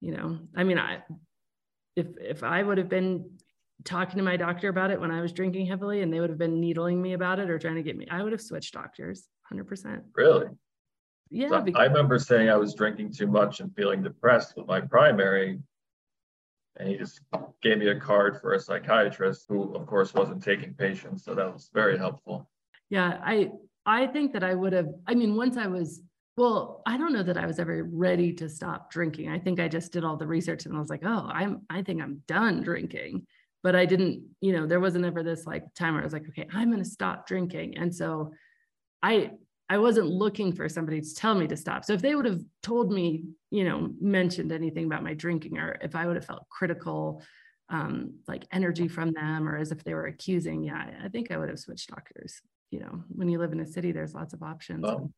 you 0.05 0.13
know, 0.13 0.39
I 0.55 0.65
mean, 0.65 0.79
I 0.79 1.03
if 1.97 2.07
if 2.21 2.43
I 2.43 2.63
would 2.63 2.77
have 2.77 2.91
been 2.91 3.31
talking 3.85 4.19
to 4.19 4.23
my 4.23 4.37
doctor 4.37 4.69
about 4.69 4.91
it 4.91 5.01
when 5.01 5.11
I 5.11 5.23
was 5.23 5.33
drinking 5.33 5.67
heavily 5.67 6.03
and 6.03 6.13
they 6.13 6.21
would 6.21 6.29
have 6.29 6.39
been 6.39 6.61
needling 6.61 7.01
me 7.01 7.15
about 7.15 7.39
it 7.39 7.49
or 7.49 7.59
trying 7.59 7.77
to 7.77 7.83
get 7.83 7.97
me, 7.97 8.07
I 8.11 8.23
would 8.23 8.33
have 8.33 8.41
switched 8.41 8.75
doctors 8.75 9.29
100%. 9.53 10.03
Really? 10.15 10.49
Yeah. 11.31 11.49
So 11.49 11.61
because- 11.63 11.81
I 11.81 11.85
remember 11.87 12.19
saying 12.19 12.51
I 12.51 12.57
was 12.57 12.75
drinking 12.75 13.13
too 13.13 13.27
much 13.27 13.61
and 13.61 13.75
feeling 13.75 14.03
depressed 14.03 14.57
with 14.57 14.67
my 14.67 14.81
primary. 14.81 15.59
And 16.77 16.89
he 16.89 16.97
just 16.97 17.21
gave 17.63 17.79
me 17.79 17.89
a 17.89 17.99
card 17.99 18.41
for 18.41 18.55
a 18.55 18.61
psychiatrist 18.61 19.47
who, 19.49 19.75
of 19.75 19.87
course, 19.87 20.15
wasn't 20.15 20.43
taking 20.43 20.75
patients. 20.75 21.25
So 21.25 21.35
that 21.35 21.53
was 21.53 21.71
very 21.75 21.99
helpful. 21.99 22.49
Yeah. 22.91 23.21
I, 23.23 23.51
I 23.85 24.07
think 24.07 24.33
that 24.35 24.45
I 24.45 24.55
would 24.55 24.73
have, 24.73 24.89
I 25.07 25.15
mean, 25.15 25.35
once 25.35 25.57
I 25.57 25.67
was 25.67 26.01
well, 26.37 26.83
I 26.87 26.97
don't 26.97 27.13
know 27.13 27.23
that 27.23 27.39
I 27.39 27.47
was 27.47 27.59
ever 27.59 27.85
ready 27.85 28.33
to 28.35 28.49
stop 28.49 28.91
drinking. 28.91 29.29
I 29.29 29.39
think 29.39 29.61
I 29.61 29.69
just 29.69 29.93
did 29.93 30.05
all 30.05 30.17
the 30.17 30.27
research 30.27 30.67
and 30.67 30.77
I 30.77 30.81
was 30.81 30.91
like, 30.91 31.03
oh, 31.05 31.29
I'm 31.33 31.63
I 31.71 31.83
think 31.83 32.03
I'm 32.03 32.23
done 32.27 32.63
drinking 32.63 33.27
but 33.65 33.75
I 33.75 33.87
didn't, 33.87 34.23
you 34.43 34.53
know, 34.53 34.67
there 34.67 34.79
wasn't 34.79 35.07
ever 35.07 35.23
this 35.23 35.47
like 35.47 35.73
time 35.75 35.95
where 35.95 36.03
I 36.03 36.05
was 36.05 36.13
like, 36.13 36.29
okay, 36.29 36.47
I'm 36.53 36.71
going 36.71 36.85
to 36.85 36.89
stop 36.89 37.27
drinking. 37.27 37.79
And 37.79 37.93
so 37.93 38.35
I, 39.03 39.31
I 39.71 39.79
wasn't 39.79 40.09
looking 40.09 40.53
for 40.53 40.69
somebody 40.69 41.01
to 41.01 41.15
tell 41.15 41.35
me 41.35 41.47
to 41.47 41.57
stop. 41.57 41.83
So 41.87 41.95
if 41.95 42.03
they 42.03 42.15
would 42.15 42.27
have 42.27 42.43
told 42.63 42.93
me, 42.93 43.25
you 43.51 43.65
know, 43.65 43.89
mentioned 43.99 44.53
anything 44.53 44.85
about 44.85 45.03
my 45.03 45.15
drinking, 45.15 45.57
or 45.57 45.79
if 45.81 45.97
I 45.97 46.07
would 46.07 46.17
have 46.17 46.27
felt 46.27 46.47
critical, 46.51 47.23
um, 47.71 48.19
like 48.29 48.45
energy 48.53 48.87
from 48.87 49.13
them, 49.13 49.49
or 49.49 49.57
as 49.57 49.73
if 49.73 49.83
they 49.83 49.95
were 49.95 50.09
accusing, 50.09 50.63
yeah, 50.63 50.91
I 51.03 51.09
think 51.09 51.31
I 51.31 51.39
would 51.39 51.49
have 51.49 51.59
switched 51.59 51.89
doctors. 51.89 52.43
You 52.71 52.81
know, 52.81 53.03
when 53.09 53.31
you 53.31 53.39
live 53.39 53.53
in 53.53 53.61
a 53.61 53.67
city, 53.67 53.93
there's 53.93 54.13
lots 54.13 54.35
of 54.35 54.43
options. 54.43 54.83
Well, 54.83 55.11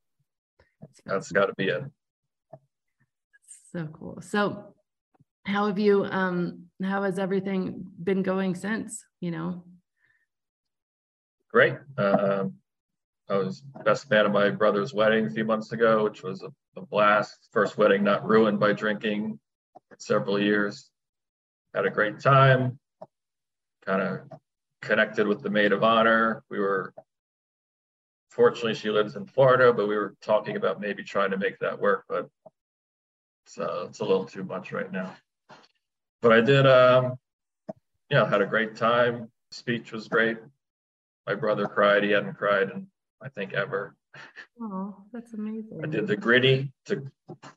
that's 1.05 1.33
got 1.33 1.47
to 1.47 1.55
be 1.57 1.69
it. 1.69 1.83
So 3.73 3.87
cool. 3.93 4.19
So 4.21 4.75
how 5.45 5.67
have 5.67 5.79
you 5.79 6.05
um 6.05 6.65
how 6.83 7.03
has 7.03 7.19
everything 7.19 7.85
been 8.03 8.23
going 8.23 8.55
since 8.55 9.05
you 9.21 9.31
know? 9.31 9.65
Great. 11.51 11.75
Um 11.99 12.55
i 13.29 13.37
was 13.37 13.63
best 13.85 14.09
man 14.09 14.25
at 14.25 14.33
my 14.33 14.51
brother's 14.51 14.95
wedding 14.95 15.27
a 15.27 15.31
few 15.31 15.45
months 15.45 15.73
ago 15.73 16.05
which 16.05 16.23
was 16.23 16.43
a, 16.43 16.81
a 16.81 16.87
blast. 16.87 17.49
First 17.53 17.77
wedding 17.77 18.05
not 18.05 18.27
ruined 18.27 18.61
by 18.61 18.73
drinking 18.73 19.39
several 19.99 20.41
years. 20.41 20.91
Had 21.75 21.87
a 21.87 21.91
great 21.91 22.21
time. 22.21 22.79
Kind 23.85 24.03
of 24.03 24.21
connected 24.83 25.27
with 25.27 25.43
the 25.43 25.51
maid 25.51 25.73
of 25.73 25.83
honor. 25.83 26.43
We 26.51 26.59
were 26.59 26.95
fortunately 28.37 28.75
she 28.75 28.91
lives 28.91 29.17
in 29.17 29.27
florida 29.27 29.73
but 29.73 29.89
we 29.89 29.97
were 29.97 30.15
talking 30.21 30.57
about 30.57 30.81
maybe 30.81 31.03
trying 31.03 31.31
to 31.31 31.39
make 31.39 31.59
that 31.59 31.81
work 31.81 32.05
but 32.09 32.29
it's, 33.45 33.59
uh, 33.59 33.87
it's 33.89 34.01
a 34.01 34.05
little 34.05 34.25
too 34.25 34.45
much 34.45 34.73
right 34.73 34.93
now 34.93 35.17
but 36.23 36.33
I 36.33 36.41
did, 36.41 36.67
um, 36.67 37.19
you 38.11 38.17
know, 38.17 38.25
had 38.25 38.43
a 38.43 38.47
great 38.47 38.75
time. 38.75 39.31
Speech 39.51 39.93
was 39.93 40.09
great. 40.09 40.39
My 41.27 41.35
brother 41.35 41.67
cried. 41.67 42.03
He 42.03 42.11
hadn't 42.11 42.35
cried 42.35 42.71
in, 42.71 42.89
I 43.23 43.29
think, 43.29 43.53
ever. 43.53 43.95
Oh, 44.61 44.97
that's 45.13 45.35
amazing. 45.35 45.81
I 45.85 45.87
did 45.87 46.07
the 46.07 46.17
Griddy. 46.17 46.73
To, 46.87 47.03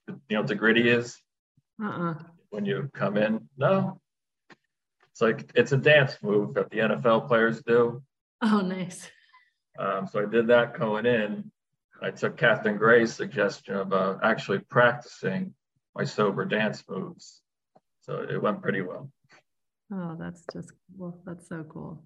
you 0.08 0.38
know, 0.38 0.44
the 0.44 0.56
Griddy 0.56 0.90
is. 0.90 1.18
Uh-uh. 1.82 2.16
When 2.50 2.66
you 2.66 2.90
come 2.94 3.18
in, 3.18 3.48
no. 3.58 4.00
It's 5.12 5.22
like 5.22 5.52
it's 5.56 5.72
a 5.72 5.78
dance 5.78 6.18
move 6.22 6.54
that 6.56 6.70
the 6.70 6.80
NFL 6.80 7.28
players 7.28 7.64
do. 7.64 8.04
Oh, 8.42 8.62
nice. 8.62 9.10
Um, 9.80 10.08
so 10.08 10.22
I 10.22 10.26
did 10.26 10.48
that 10.48 10.78
going 10.78 11.06
in. 11.06 11.52
I 12.02 12.12
took 12.12 12.38
Catherine 12.38 12.78
Gray's 12.78 13.14
suggestion 13.14 13.76
about 13.76 14.20
actually 14.24 14.60
practicing 14.60 15.54
my 15.96 16.04
sober 16.04 16.46
dance 16.46 16.84
moves. 16.88 17.42
So 18.02 18.26
it 18.30 18.42
went 18.42 18.62
pretty 18.62 18.82
well. 18.82 19.10
Oh, 19.92 20.16
that's 20.20 20.44
just 20.54 20.72
well, 20.98 21.20
that's 21.26 21.48
so 21.48 21.64
cool. 21.64 22.04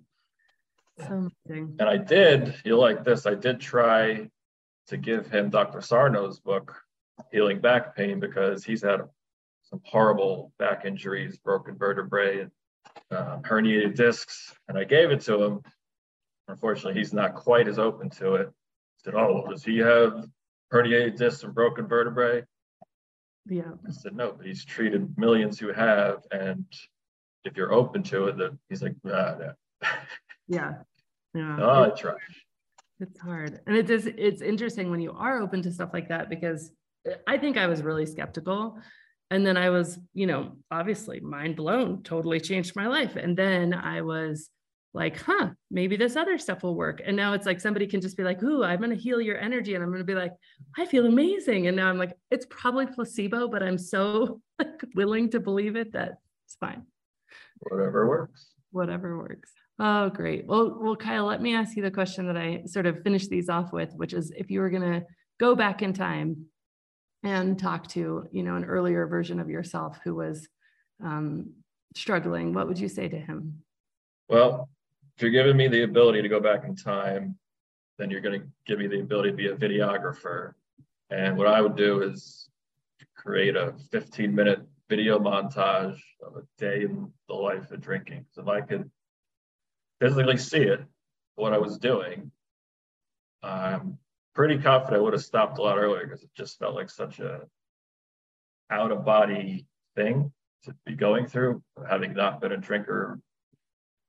So 0.99 1.29
amazing. 1.47 1.75
And 1.79 1.89
I 1.89 1.97
did, 1.97 2.55
you 2.63 2.77
like 2.77 3.03
this, 3.03 3.25
I 3.25 3.33
did 3.33 3.59
try 3.59 4.29
to 4.87 4.97
give 4.97 5.27
him 5.27 5.49
Dr. 5.49 5.79
Sarno's 5.79 6.39
book, 6.39 6.75
Healing 7.31 7.59
Back 7.59 7.95
Pain, 7.95 8.19
because 8.19 8.63
he's 8.63 8.83
had 8.83 9.01
some 9.63 9.81
horrible 9.85 10.51
back 10.59 10.85
injuries, 10.85 11.37
broken 11.37 11.77
vertebrae, 11.77 12.41
and 12.41 12.51
um, 13.11 13.41
herniated 13.41 13.95
discs. 13.95 14.53
And 14.67 14.77
I 14.77 14.83
gave 14.83 15.09
it 15.11 15.21
to 15.21 15.41
him. 15.41 15.61
Unfortunately, 16.47 16.99
he's 16.99 17.13
not 17.13 17.35
quite 17.35 17.67
as 17.67 17.79
open 17.79 18.09
to 18.11 18.35
it. 18.35 18.47
I 18.47 19.03
said, 19.03 19.15
Oh, 19.15 19.45
does 19.49 19.63
he 19.63 19.77
have 19.77 20.25
herniated 20.73 21.17
discs 21.17 21.43
and 21.43 21.53
broken 21.53 21.87
vertebrae? 21.87 22.43
Yeah. 23.45 23.71
I 23.87 23.91
said, 23.91 24.15
no, 24.15 24.31
but 24.31 24.45
he's 24.45 24.65
treated 24.65 25.17
millions 25.17 25.59
who 25.59 25.71
have. 25.73 26.23
And 26.31 26.65
if 27.43 27.57
you're 27.57 27.73
open 27.73 28.03
to 28.03 28.27
it, 28.27 28.37
that 28.37 28.57
he's 28.69 28.81
like, 28.81 28.95
ah, 29.07 29.35
no. 29.39 29.53
Yeah. 30.47 30.73
Yeah. 31.35 31.57
oh, 31.59 31.85
I 31.85 31.89
try. 31.89 32.13
It's 32.99 33.19
hard. 33.19 33.59
And 33.65 33.75
it 33.75 33.89
is, 33.89 34.05
it's 34.05 34.43
interesting 34.43 34.91
when 34.91 35.01
you 35.01 35.11
are 35.13 35.41
open 35.41 35.63
to 35.63 35.71
stuff 35.71 35.89
like 35.91 36.09
that 36.09 36.29
because 36.29 36.69
I 37.25 37.39
think 37.39 37.57
I 37.57 37.65
was 37.65 37.81
really 37.81 38.05
skeptical 38.05 38.77
and 39.31 39.43
then 39.43 39.57
I 39.57 39.71
was, 39.71 39.97
you 40.13 40.27
know, 40.27 40.57
obviously 40.69 41.21
mind 41.21 41.55
blown, 41.55 42.03
totally 42.03 42.39
changed 42.39 42.75
my 42.75 42.85
life. 42.85 43.15
And 43.15 43.35
then 43.35 43.73
I 43.73 44.01
was 44.01 44.51
like, 44.93 45.19
huh, 45.19 45.49
maybe 45.71 45.95
this 45.95 46.15
other 46.15 46.37
stuff 46.37 46.61
will 46.61 46.75
work. 46.75 47.01
And 47.03 47.17
now 47.17 47.33
it's 47.33 47.47
like 47.47 47.59
somebody 47.59 47.87
can 47.87 47.99
just 47.99 48.15
be 48.15 48.23
like, 48.23 48.43
ooh, 48.43 48.63
I'm 48.63 48.77
going 48.77 48.91
to 48.91 48.95
heal 48.95 49.19
your 49.19 49.39
energy. 49.39 49.73
And 49.73 49.83
I'm 49.83 49.89
going 49.89 49.99
to 49.99 50.05
be 50.05 50.13
like, 50.13 50.33
I 50.77 50.85
feel 50.85 51.07
amazing. 51.07 51.67
And 51.67 51.75
now 51.75 51.89
I'm 51.89 51.97
like, 51.97 52.13
it's 52.29 52.45
probably 52.49 52.85
placebo, 52.85 53.47
but 53.47 53.63
I'm 53.63 53.77
so 53.77 54.41
like 54.59 54.83
willing 54.95 55.29
to 55.31 55.39
believe 55.39 55.75
it 55.75 55.93
that 55.93 56.19
it's 56.45 56.55
fine. 56.59 56.83
Whatever 57.59 58.07
works. 58.07 58.47
Whatever 58.71 59.17
works. 59.17 59.51
Oh, 59.79 60.09
great. 60.09 60.45
Well, 60.45 60.77
well, 60.79 60.95
Kyle, 60.95 61.25
let 61.25 61.41
me 61.41 61.55
ask 61.55 61.75
you 61.75 61.81
the 61.81 61.89
question 61.89 62.27
that 62.27 62.37
I 62.37 62.63
sort 62.67 62.85
of 62.85 63.01
finished 63.01 63.29
these 63.29 63.49
off 63.49 63.73
with, 63.73 63.93
which 63.95 64.13
is 64.13 64.31
if 64.37 64.51
you 64.51 64.59
were 64.59 64.69
going 64.69 64.83
to 64.83 65.05
go 65.39 65.55
back 65.55 65.81
in 65.81 65.93
time 65.93 66.45
and 67.23 67.57
talk 67.57 67.87
to, 67.89 68.27
you 68.31 68.43
know, 68.43 68.55
an 68.55 68.65
earlier 68.65 69.07
version 69.07 69.39
of 69.39 69.49
yourself 69.49 69.99
who 70.03 70.13
was 70.13 70.47
um, 71.03 71.53
struggling, 71.95 72.53
what 72.53 72.67
would 72.67 72.77
you 72.79 72.87
say 72.87 73.07
to 73.07 73.17
him? 73.17 73.63
Well, 74.29 74.69
if 75.15 75.21
you're 75.21 75.31
giving 75.31 75.57
me 75.57 75.67
the 75.67 75.83
ability 75.83 76.21
to 76.21 76.29
go 76.29 76.39
back 76.39 76.63
in 76.63 76.75
time, 76.75 77.37
then 77.97 78.09
you're 78.09 78.21
going 78.21 78.41
to 78.41 78.47
give 78.65 78.79
me 78.79 78.87
the 78.87 78.99
ability 78.99 79.31
to 79.31 79.35
be 79.35 79.47
a 79.47 79.55
videographer. 79.55 80.53
And 81.09 81.37
what 81.37 81.47
I 81.47 81.61
would 81.61 81.75
do 81.75 82.01
is 82.01 82.49
create 83.15 83.55
a 83.55 83.73
15 83.91 84.33
minute 84.33 84.61
video 84.89 85.19
montage 85.19 85.99
of 86.21 86.35
a 86.35 86.43
day 86.57 86.83
in 86.83 87.11
the 87.27 87.33
life 87.33 87.71
of 87.71 87.81
drinking. 87.81 88.25
So 88.31 88.41
if 88.41 88.47
I 88.47 88.61
could 88.61 88.89
physically 90.01 90.37
see 90.37 90.61
it, 90.63 90.81
what 91.35 91.53
I 91.53 91.57
was 91.57 91.77
doing, 91.77 92.31
I'm 93.41 93.97
pretty 94.35 94.57
confident 94.57 94.99
I 94.99 95.03
would 95.03 95.13
have 95.13 95.23
stopped 95.23 95.57
a 95.57 95.61
lot 95.61 95.77
earlier 95.77 96.05
because 96.05 96.23
it 96.23 96.29
just 96.35 96.59
felt 96.59 96.75
like 96.75 96.89
such 96.89 97.19
a 97.19 97.41
out 98.69 98.91
of 98.91 99.05
body 99.05 99.65
thing 99.95 100.31
to 100.63 100.75
be 100.85 100.95
going 100.95 101.27
through, 101.27 101.61
having 101.87 102.13
not 102.13 102.41
been 102.41 102.51
a 102.51 102.57
drinker 102.57 103.19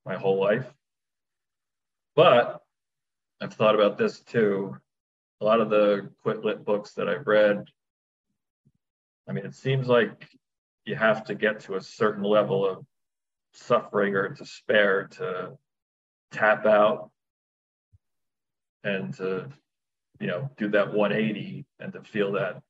my 0.06 0.16
whole 0.16 0.40
life. 0.40 0.72
But 2.16 2.60
I've 3.40 3.54
thought 3.54 3.74
about 3.74 3.98
this 3.98 4.20
too. 4.20 4.76
A 5.40 5.44
lot 5.44 5.60
of 5.60 5.70
the 5.70 6.10
quit 6.22 6.44
lit 6.44 6.64
books 6.64 6.92
that 6.92 7.08
I've 7.08 7.26
read, 7.26 7.64
I 9.28 9.32
mean, 9.32 9.44
it 9.44 9.54
seems 9.54 9.88
like 9.88 10.28
you 10.84 10.94
have 10.94 11.24
to 11.24 11.34
get 11.34 11.60
to 11.60 11.74
a 11.74 11.80
certain 11.80 12.22
level 12.22 12.66
of 12.66 12.84
suffering 13.52 14.14
or 14.14 14.28
despair 14.28 15.08
to 15.12 15.56
tap 16.30 16.66
out 16.66 17.10
and 18.84 19.14
to, 19.14 19.48
you 20.20 20.26
know, 20.26 20.50
do 20.56 20.68
that 20.68 20.92
180 20.92 21.64
and 21.80 21.92
to 21.94 22.02
feel 22.02 22.32
that, 22.32 22.62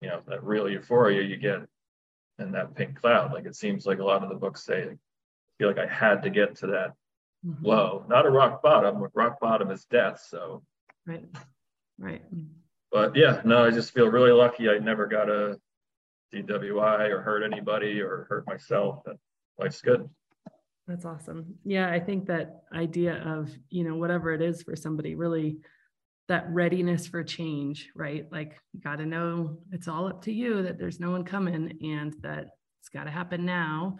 you 0.00 0.08
know, 0.08 0.20
that 0.26 0.44
real 0.44 0.68
euphoria 0.68 1.22
you 1.22 1.36
get 1.36 1.60
in 2.38 2.52
that 2.52 2.74
pink 2.74 3.00
cloud. 3.00 3.32
Like 3.32 3.46
it 3.46 3.56
seems 3.56 3.86
like 3.86 3.98
a 3.98 4.04
lot 4.04 4.22
of 4.22 4.28
the 4.28 4.34
books 4.34 4.64
say, 4.64 4.82
I 4.82 4.96
feel 5.58 5.68
like 5.68 5.78
I 5.78 5.86
had 5.86 6.22
to 6.22 6.30
get 6.30 6.56
to 6.56 6.66
that 6.68 6.92
mm-hmm. 7.46 7.64
low, 7.64 8.04
not 8.08 8.26
a 8.26 8.30
rock 8.30 8.62
bottom. 8.62 9.06
Rock 9.14 9.40
bottom 9.40 9.70
is 9.70 9.84
death. 9.84 10.24
So, 10.28 10.62
right, 11.06 11.24
right. 11.98 12.22
But 12.90 13.16
yeah, 13.16 13.40
no, 13.44 13.64
I 13.64 13.70
just 13.70 13.92
feel 13.92 14.08
really 14.08 14.32
lucky. 14.32 14.68
I 14.68 14.78
never 14.78 15.06
got 15.06 15.30
a 15.30 15.58
DWI 16.32 17.10
or 17.10 17.22
hurt 17.22 17.42
anybody 17.42 18.00
or 18.00 18.26
hurt 18.28 18.46
myself. 18.46 19.02
And 19.06 19.18
life's 19.58 19.80
good. 19.80 20.08
That's 20.86 21.04
awesome. 21.04 21.54
Yeah, 21.64 21.90
I 21.90 22.00
think 22.00 22.26
that 22.26 22.62
idea 22.74 23.22
of, 23.24 23.50
you 23.70 23.84
know, 23.84 23.96
whatever 23.96 24.32
it 24.32 24.42
is 24.42 24.62
for 24.62 24.74
somebody, 24.76 25.14
really 25.14 25.58
that 26.28 26.48
readiness 26.50 27.06
for 27.06 27.22
change, 27.22 27.90
right? 27.94 28.26
Like 28.30 28.58
you 28.72 28.80
got 28.80 28.96
to 28.96 29.06
know 29.06 29.58
it's 29.70 29.88
all 29.88 30.08
up 30.08 30.22
to 30.22 30.32
you 30.32 30.62
that 30.62 30.78
there's 30.78 31.00
no 31.00 31.10
one 31.10 31.24
coming 31.24 31.78
and 31.82 32.14
that 32.22 32.46
it's 32.80 32.88
got 32.92 33.04
to 33.04 33.10
happen 33.10 33.44
now 33.44 33.98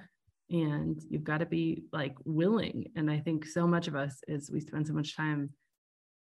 and 0.52 1.00
you've 1.08 1.24
got 1.24 1.38
to 1.38 1.46
be 1.46 1.84
like 1.92 2.14
willing 2.24 2.86
and 2.94 3.10
i 3.10 3.18
think 3.18 3.44
so 3.46 3.66
much 3.66 3.88
of 3.88 3.96
us 3.96 4.20
is 4.28 4.50
we 4.50 4.60
spend 4.60 4.86
so 4.86 4.92
much 4.92 5.16
time 5.16 5.50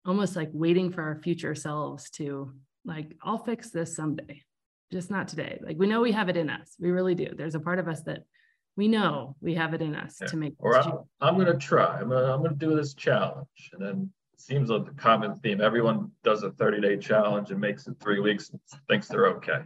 almost 0.06 0.36
like 0.36 0.50
waiting 0.52 0.92
for 0.92 1.04
our 1.04 1.16
future 1.22 1.54
selves 1.54 2.10
to 2.10 2.52
like 2.86 3.16
i'll 3.24 3.44
fix 3.44 3.70
this 3.70 3.96
someday 3.96 4.42
just 4.92 5.10
not 5.10 5.28
today. 5.28 5.60
Like 5.64 5.78
we 5.80 5.88
know 5.88 6.02
we 6.02 6.12
have 6.12 6.30
it 6.30 6.38
in 6.38 6.50
us 6.50 6.76
we 6.80 6.92
really 6.92 7.16
do. 7.16 7.28
There's 7.36 7.56
a 7.56 7.60
part 7.60 7.80
of 7.80 7.88
us 7.88 8.02
that 8.04 8.24
we 8.76 8.88
know 8.88 9.36
we 9.42 9.56
have 9.56 9.74
it 9.74 9.82
in 9.82 9.96
us 9.96 10.18
yeah. 10.22 10.28
to 10.28 10.38
make 10.38 10.54
or 10.60 10.78
I'm, 10.78 11.00
I'm, 11.20 11.38
gonna 11.38 11.58
try 11.58 12.00
I'm 12.00 12.10
gonna, 12.10 12.34
I'm 12.34 12.44
gonna 12.44 12.56
do 12.56 12.76
this 12.76 12.94
challenge 12.94 13.72
and 13.74 13.82
then 13.82 14.12
it 14.34 14.42
seems 14.42 14.70
like 14.70 14.86
the 14.86 14.94
common 14.94 15.36
theme 15.40 15.62
everyone 15.62 16.12
does 16.24 16.44
a 16.44 16.52
30 16.52 16.82
day 16.82 16.98
challenge 16.98 17.52
and 17.52 17.60
makes 17.60 17.88
it 17.88 17.96
three 18.00 18.20
weeks 18.20 18.50
and 18.50 18.60
thinks 18.88 19.08
they're 19.08 19.28
okay 19.28 19.62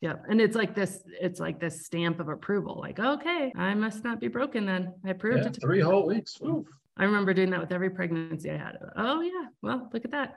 yeah. 0.00 0.14
And 0.28 0.40
it's 0.40 0.56
like 0.56 0.74
this, 0.74 1.02
it's 1.20 1.40
like 1.40 1.60
this 1.60 1.84
stamp 1.86 2.20
of 2.20 2.28
approval. 2.28 2.78
Like, 2.80 2.98
okay, 2.98 3.52
I 3.56 3.74
must 3.74 4.04
not 4.04 4.20
be 4.20 4.28
broken 4.28 4.66
then. 4.66 4.92
I 5.04 5.12
proved 5.12 5.42
yeah, 5.42 5.48
it. 5.48 5.58
three 5.60 5.80
whole 5.80 6.06
weeks. 6.06 6.38
Oof. 6.44 6.66
I 6.96 7.04
remember 7.04 7.34
doing 7.34 7.50
that 7.50 7.60
with 7.60 7.72
every 7.72 7.90
pregnancy 7.90 8.50
I 8.50 8.56
had. 8.56 8.78
Oh 8.96 9.20
yeah. 9.20 9.46
Well, 9.62 9.88
look 9.92 10.04
at 10.04 10.12
that. 10.12 10.36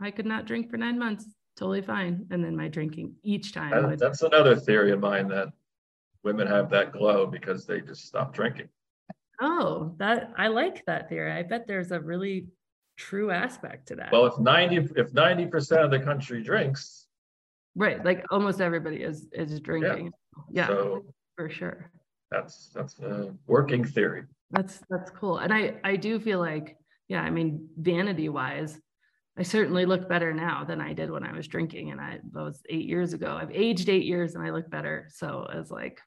I 0.00 0.10
could 0.10 0.26
not 0.26 0.46
drink 0.46 0.70
for 0.70 0.76
nine 0.76 0.98
months. 0.98 1.26
Totally 1.56 1.82
fine. 1.82 2.26
And 2.30 2.42
then 2.42 2.56
my 2.56 2.68
drinking 2.68 3.14
each 3.22 3.52
time. 3.52 3.70
That, 3.70 3.88
would... 3.88 3.98
That's 3.98 4.22
another 4.22 4.56
theory 4.56 4.92
of 4.92 5.00
mine 5.00 5.28
that 5.28 5.48
women 6.22 6.46
have 6.46 6.70
that 6.70 6.92
glow 6.92 7.26
because 7.26 7.66
they 7.66 7.80
just 7.80 8.06
stop 8.06 8.32
drinking. 8.32 8.68
Oh, 9.40 9.94
that 9.98 10.32
I 10.36 10.48
like 10.48 10.84
that 10.86 11.08
theory. 11.08 11.32
I 11.32 11.42
bet 11.42 11.66
there's 11.66 11.90
a 11.90 12.00
really 12.00 12.46
true 12.96 13.30
aspect 13.30 13.88
to 13.88 13.96
that. 13.96 14.12
Well, 14.12 14.26
if 14.26 14.38
90 14.38 14.76
if 14.96 15.12
90% 15.12 15.84
of 15.84 15.90
the 15.90 16.00
country 16.00 16.42
drinks, 16.42 17.07
Right. 17.78 18.04
Like 18.04 18.24
almost 18.30 18.60
everybody 18.60 18.96
is 18.96 19.28
is 19.32 19.60
drinking. 19.60 20.10
Yeah. 20.50 20.62
yeah 20.62 20.66
so 20.66 21.04
for 21.36 21.48
sure. 21.48 21.90
That's 22.30 22.70
that's 22.74 22.98
a 22.98 23.32
working 23.46 23.84
theory. 23.84 24.24
That's 24.50 24.82
that's 24.90 25.10
cool. 25.10 25.38
And 25.38 25.54
I 25.54 25.74
I 25.84 25.94
do 25.94 26.18
feel 26.18 26.40
like, 26.40 26.76
yeah, 27.06 27.22
I 27.22 27.30
mean, 27.30 27.68
vanity 27.78 28.28
wise, 28.28 28.76
I 29.38 29.44
certainly 29.44 29.86
look 29.86 30.08
better 30.08 30.34
now 30.34 30.64
than 30.64 30.80
I 30.80 30.92
did 30.92 31.08
when 31.08 31.22
I 31.22 31.32
was 31.32 31.46
drinking. 31.46 31.92
And 31.92 32.00
I 32.00 32.18
that 32.32 32.42
was 32.42 32.60
eight 32.68 32.86
years 32.86 33.12
ago. 33.12 33.38
I've 33.40 33.52
aged 33.52 33.88
eight 33.88 34.04
years 34.04 34.34
and 34.34 34.44
I 34.44 34.50
look 34.50 34.68
better. 34.68 35.08
So 35.12 35.46
I 35.48 35.56
was 35.56 35.70
like, 35.70 36.00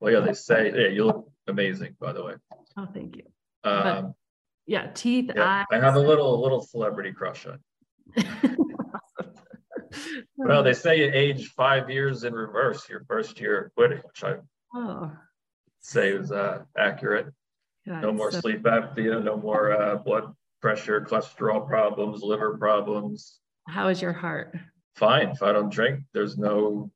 well, 0.00 0.12
yeah, 0.12 0.20
they 0.20 0.34
say, 0.34 0.70
yeah, 0.76 0.88
you 0.88 1.06
look 1.06 1.32
amazing, 1.46 1.96
by 1.98 2.12
the 2.12 2.22
way. 2.22 2.34
Oh, 2.76 2.86
thank 2.92 3.16
you. 3.16 3.22
Um, 3.64 3.82
but, 3.82 4.12
yeah, 4.66 4.90
teeth, 4.92 5.30
yeah, 5.34 5.60
eyes. 5.60 5.66
I 5.72 5.82
have 5.82 5.96
a 5.96 6.00
little 6.00 6.38
little 6.42 6.60
celebrity 6.60 7.12
crush 7.12 7.46
on. 7.46 7.58
well, 10.46 10.62
they 10.62 10.72
say 10.72 10.98
you 10.98 11.10
age 11.12 11.48
five 11.48 11.90
years 11.90 12.24
in 12.24 12.32
reverse 12.32 12.88
your 12.88 13.04
first 13.04 13.40
year 13.40 13.64
of 13.64 13.74
quitting, 13.74 13.98
which 13.98 14.22
I 14.22 14.36
oh. 14.74 15.12
say 15.80 16.10
is 16.10 16.30
uh, 16.30 16.62
accurate. 16.76 17.26
Yeah, 17.84 18.00
no 18.00 18.12
more 18.12 18.30
so- 18.30 18.40
sleep 18.40 18.62
apnea, 18.62 19.22
no 19.22 19.36
more 19.36 19.72
uh, 19.72 19.96
blood 19.96 20.32
pressure, 20.60 21.00
cholesterol 21.00 21.66
problems, 21.66 22.22
liver 22.22 22.56
problems. 22.56 23.40
How 23.66 23.88
is 23.88 24.00
your 24.00 24.12
heart? 24.12 24.56
Fine. 24.94 25.30
If 25.30 25.42
I 25.42 25.52
don't 25.52 25.70
drink, 25.70 26.00
there's 26.12 26.38
no 26.38 26.90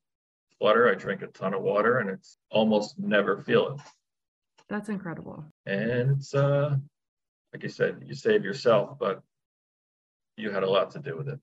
flutter. 0.58 0.88
I 0.88 0.94
drink 0.94 1.22
a 1.22 1.26
ton 1.28 1.54
of 1.54 1.62
water 1.62 1.98
and 1.98 2.10
it's 2.10 2.38
almost 2.50 2.98
never 2.98 3.42
feel 3.42 3.74
it. 3.74 3.80
That's 4.68 4.88
incredible. 4.88 5.44
And 5.66 6.12
it's 6.12 6.34
uh 6.34 6.76
like 7.52 7.62
you 7.62 7.68
said, 7.68 8.02
you 8.06 8.14
save 8.14 8.44
yourself, 8.44 8.98
but 8.98 9.22
you 10.36 10.50
had 10.50 10.62
a 10.62 10.70
lot 10.70 10.92
to 10.92 10.98
do 10.98 11.16
with 11.16 11.28
it. 11.28 11.38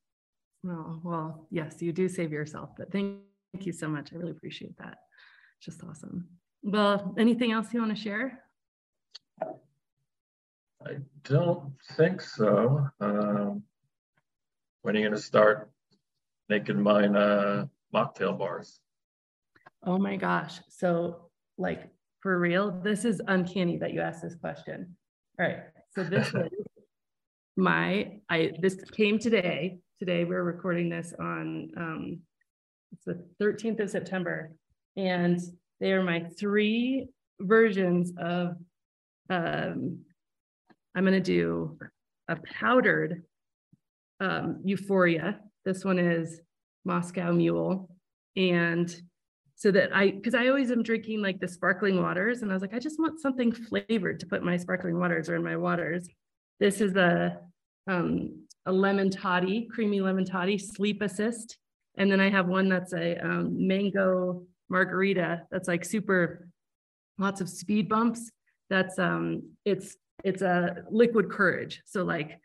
Oh, 0.68 1.00
well, 1.04 1.48
yes, 1.52 1.82
you 1.82 1.94
do 1.94 2.10
save 2.10 2.32
yourself, 2.32 2.72
but 2.78 2.92
thank, 2.92 3.20
thank 3.54 3.66
you 3.66 3.72
so 3.72 3.88
much. 3.88 4.12
I 4.12 4.18
really 4.18 4.32
appreciate 4.32 4.78
that. 4.78 4.98
Just 5.62 5.84
awesome. 5.84 6.28
Well, 6.64 7.16
anything 7.18 7.52
else 7.52 7.74
you 7.74 7.80
want 7.80 7.96
to 7.96 8.02
share? 8.02 8.44
I 9.42 10.98
don't 11.24 11.74
think 11.94 12.22
so. 12.22 12.88
Um, 13.00 13.64
when 14.82 14.96
are 14.96 15.00
you 15.00 15.06
going 15.06 15.16
to 15.16 15.22
start 15.22 15.70
making 16.50 16.82
mine 16.82 17.16
uh, 17.16 17.66
mocktail 17.94 18.38
bars? 18.38 18.80
Oh 19.86 19.98
my 19.98 20.18
gosh. 20.18 20.60
So, 20.70 21.30
like, 21.58 21.90
for 22.22 22.38
real, 22.40 22.72
this 22.84 23.06
is 23.06 23.22
uncanny 23.28 23.78
that 23.78 23.94
you 23.94 24.02
asked 24.02 24.22
this 24.22 24.36
question. 24.36 24.96
All 25.40 25.46
right. 25.46 25.60
So, 25.96 26.04
this 26.04 26.28
is 26.34 26.50
my, 27.56 28.20
I, 28.30 28.52
this 28.62 28.76
came 28.92 29.20
today 29.20 29.80
today. 30.00 30.24
We're 30.24 30.44
recording 30.44 30.88
this 30.88 31.14
on 31.20 31.72
um, 31.76 32.20
it's 32.94 33.04
the 33.04 33.22
13th 33.42 33.82
of 33.82 33.90
September, 33.90 34.52
and 34.96 35.40
they 35.82 35.92
are 35.92 36.02
my 36.02 36.24
three 36.40 37.10
versions 37.42 38.14
of. 38.18 38.56
Um, 39.30 40.00
I'm 40.96 41.04
going 41.04 41.14
to 41.14 41.20
do 41.20 41.78
a 42.30 42.38
powdered 42.38 43.24
um, 44.20 44.62
Euphoria. 44.64 45.40
This 45.66 45.84
one 45.84 46.00
is 46.00 46.40
Moscow 46.86 47.34
Mule, 47.34 47.90
and 48.38 48.90
so 49.56 49.70
that 49.72 49.94
I, 49.94 50.12
because 50.12 50.34
I 50.34 50.48
always 50.48 50.72
am 50.72 50.82
drinking 50.82 51.22
like 51.22 51.42
the 51.42 51.48
sparkling 51.48 52.02
waters, 52.02 52.42
and 52.42 52.52
I 52.52 52.54
was 52.54 52.62
like, 52.62 52.74
I 52.74 52.80
just 52.80 53.00
want 53.00 53.20
something 53.20 53.52
flavored 53.52 54.22
to 54.22 54.26
put 54.26 54.44
my 54.44 54.56
sparkling 54.56 54.98
waters 54.98 55.30
or 55.30 55.36
in 55.36 55.44
my 55.44 55.58
waters. 55.58 56.08
This 56.62 56.80
is 56.80 56.96
a 56.96 57.38
um, 57.88 58.46
a 58.70 58.72
lemon 58.72 59.10
toddy, 59.10 59.68
creamy 59.72 60.00
lemon 60.00 60.26
toddy, 60.26 60.58
sleep 60.58 61.02
assist. 61.02 61.58
And 61.98 62.12
then 62.12 62.20
I 62.20 62.30
have 62.30 62.48
one 62.48 62.70
that's 62.70 62.94
a 62.94 63.18
um, 63.18 63.68
mango 63.68 64.44
margarita 64.70 65.42
that's 65.52 65.68
like 65.68 65.84
super 65.84 66.48
lots 67.18 67.42
of 67.42 67.50
speed 67.50 67.90
bumps. 67.90 68.32
That's 68.70 69.00
um 69.00 69.44
it's 69.66 69.98
it's 70.24 70.42
a 70.42 70.84
liquid 70.92 71.30
courage. 71.30 71.82
So 71.86 72.04
like 72.04 72.40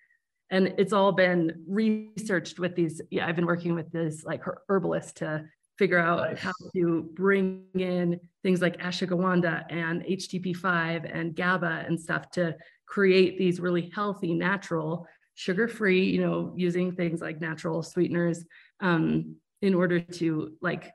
and 0.50 0.74
it's 0.78 0.92
all 0.92 1.12
been 1.12 1.64
researched 1.66 2.58
with 2.58 2.74
these 2.76 3.00
yeah 3.10 3.26
i've 3.26 3.36
been 3.36 3.46
working 3.46 3.74
with 3.74 3.90
this 3.92 4.24
like 4.24 4.42
herbalist 4.68 5.16
to 5.16 5.44
figure 5.78 5.98
out 5.98 6.30
nice. 6.30 6.38
how 6.38 6.52
to 6.74 7.10
bring 7.14 7.64
in 7.74 8.20
things 8.42 8.60
like 8.60 8.76
ashwagandha 8.78 9.64
and 9.70 10.02
htp5 10.02 11.10
and 11.12 11.34
gaba 11.34 11.84
and 11.86 11.98
stuff 11.98 12.30
to 12.30 12.54
create 12.86 13.38
these 13.38 13.58
really 13.58 13.90
healthy 13.94 14.34
natural 14.34 15.06
sugar 15.34 15.68
free 15.68 16.04
you 16.04 16.20
know 16.20 16.52
using 16.56 16.92
things 16.92 17.20
like 17.20 17.40
natural 17.40 17.82
sweeteners 17.82 18.44
um, 18.80 19.36
in 19.62 19.74
order 19.74 20.00
to 20.00 20.52
like 20.60 20.90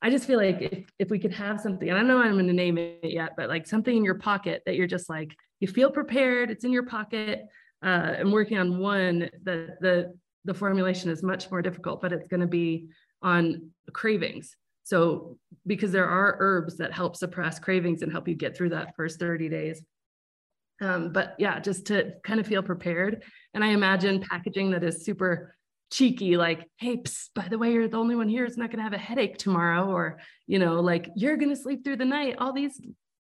i 0.00 0.10
just 0.10 0.26
feel 0.26 0.38
like 0.38 0.60
if, 0.60 0.90
if 0.98 1.10
we 1.10 1.18
could 1.18 1.32
have 1.32 1.60
something 1.60 1.88
and 1.88 1.96
i 1.96 2.00
don't 2.00 2.08
know 2.08 2.18
i'm 2.18 2.32
going 2.32 2.46
to 2.46 2.52
name 2.52 2.78
it 2.78 2.98
yet 3.02 3.32
but 3.36 3.48
like 3.48 3.66
something 3.66 3.96
in 3.96 4.04
your 4.04 4.14
pocket 4.18 4.62
that 4.66 4.76
you're 4.76 4.86
just 4.86 5.08
like 5.08 5.34
you 5.60 5.68
feel 5.68 5.90
prepared 5.90 6.50
it's 6.50 6.64
in 6.64 6.72
your 6.72 6.84
pocket 6.84 7.42
uh, 7.82 8.14
I'm 8.20 8.30
working 8.30 8.58
on 8.58 8.78
one 8.78 9.28
that 9.42 9.80
the 9.80 10.14
the 10.44 10.54
formulation 10.54 11.10
is 11.10 11.22
much 11.22 11.50
more 11.50 11.62
difficult, 11.62 12.00
but 12.00 12.12
it's 12.12 12.26
going 12.26 12.40
to 12.40 12.46
be 12.46 12.88
on 13.22 13.70
cravings. 13.92 14.56
So 14.82 15.38
because 15.66 15.92
there 15.92 16.08
are 16.08 16.36
herbs 16.40 16.76
that 16.78 16.92
help 16.92 17.16
suppress 17.16 17.60
cravings 17.60 18.02
and 18.02 18.10
help 18.10 18.26
you 18.26 18.34
get 18.34 18.56
through 18.56 18.70
that 18.70 18.96
first 18.96 19.20
30 19.20 19.48
days. 19.48 19.82
Um, 20.82 21.12
but 21.12 21.36
yeah, 21.38 21.60
just 21.60 21.86
to 21.86 22.14
kind 22.24 22.40
of 22.40 22.46
feel 22.46 22.62
prepared. 22.62 23.22
And 23.54 23.62
I 23.62 23.68
imagine 23.68 24.20
packaging 24.20 24.72
that 24.72 24.82
is 24.82 25.04
super 25.04 25.54
cheeky, 25.92 26.36
like, 26.36 26.68
hey, 26.78 26.96
psst, 26.96 27.28
by 27.34 27.46
the 27.48 27.58
way, 27.58 27.72
you're 27.72 27.86
the 27.86 27.96
only 27.96 28.16
one 28.16 28.28
here. 28.28 28.44
It's 28.44 28.56
not 28.56 28.70
going 28.70 28.78
to 28.78 28.84
have 28.84 28.92
a 28.92 28.98
headache 28.98 29.38
tomorrow, 29.38 29.86
or 29.90 30.18
you 30.46 30.58
know, 30.58 30.80
like 30.80 31.08
you're 31.14 31.36
going 31.36 31.50
to 31.50 31.56
sleep 31.56 31.84
through 31.84 31.96
the 31.96 32.04
night. 32.04 32.36
All 32.38 32.52
these 32.52 32.80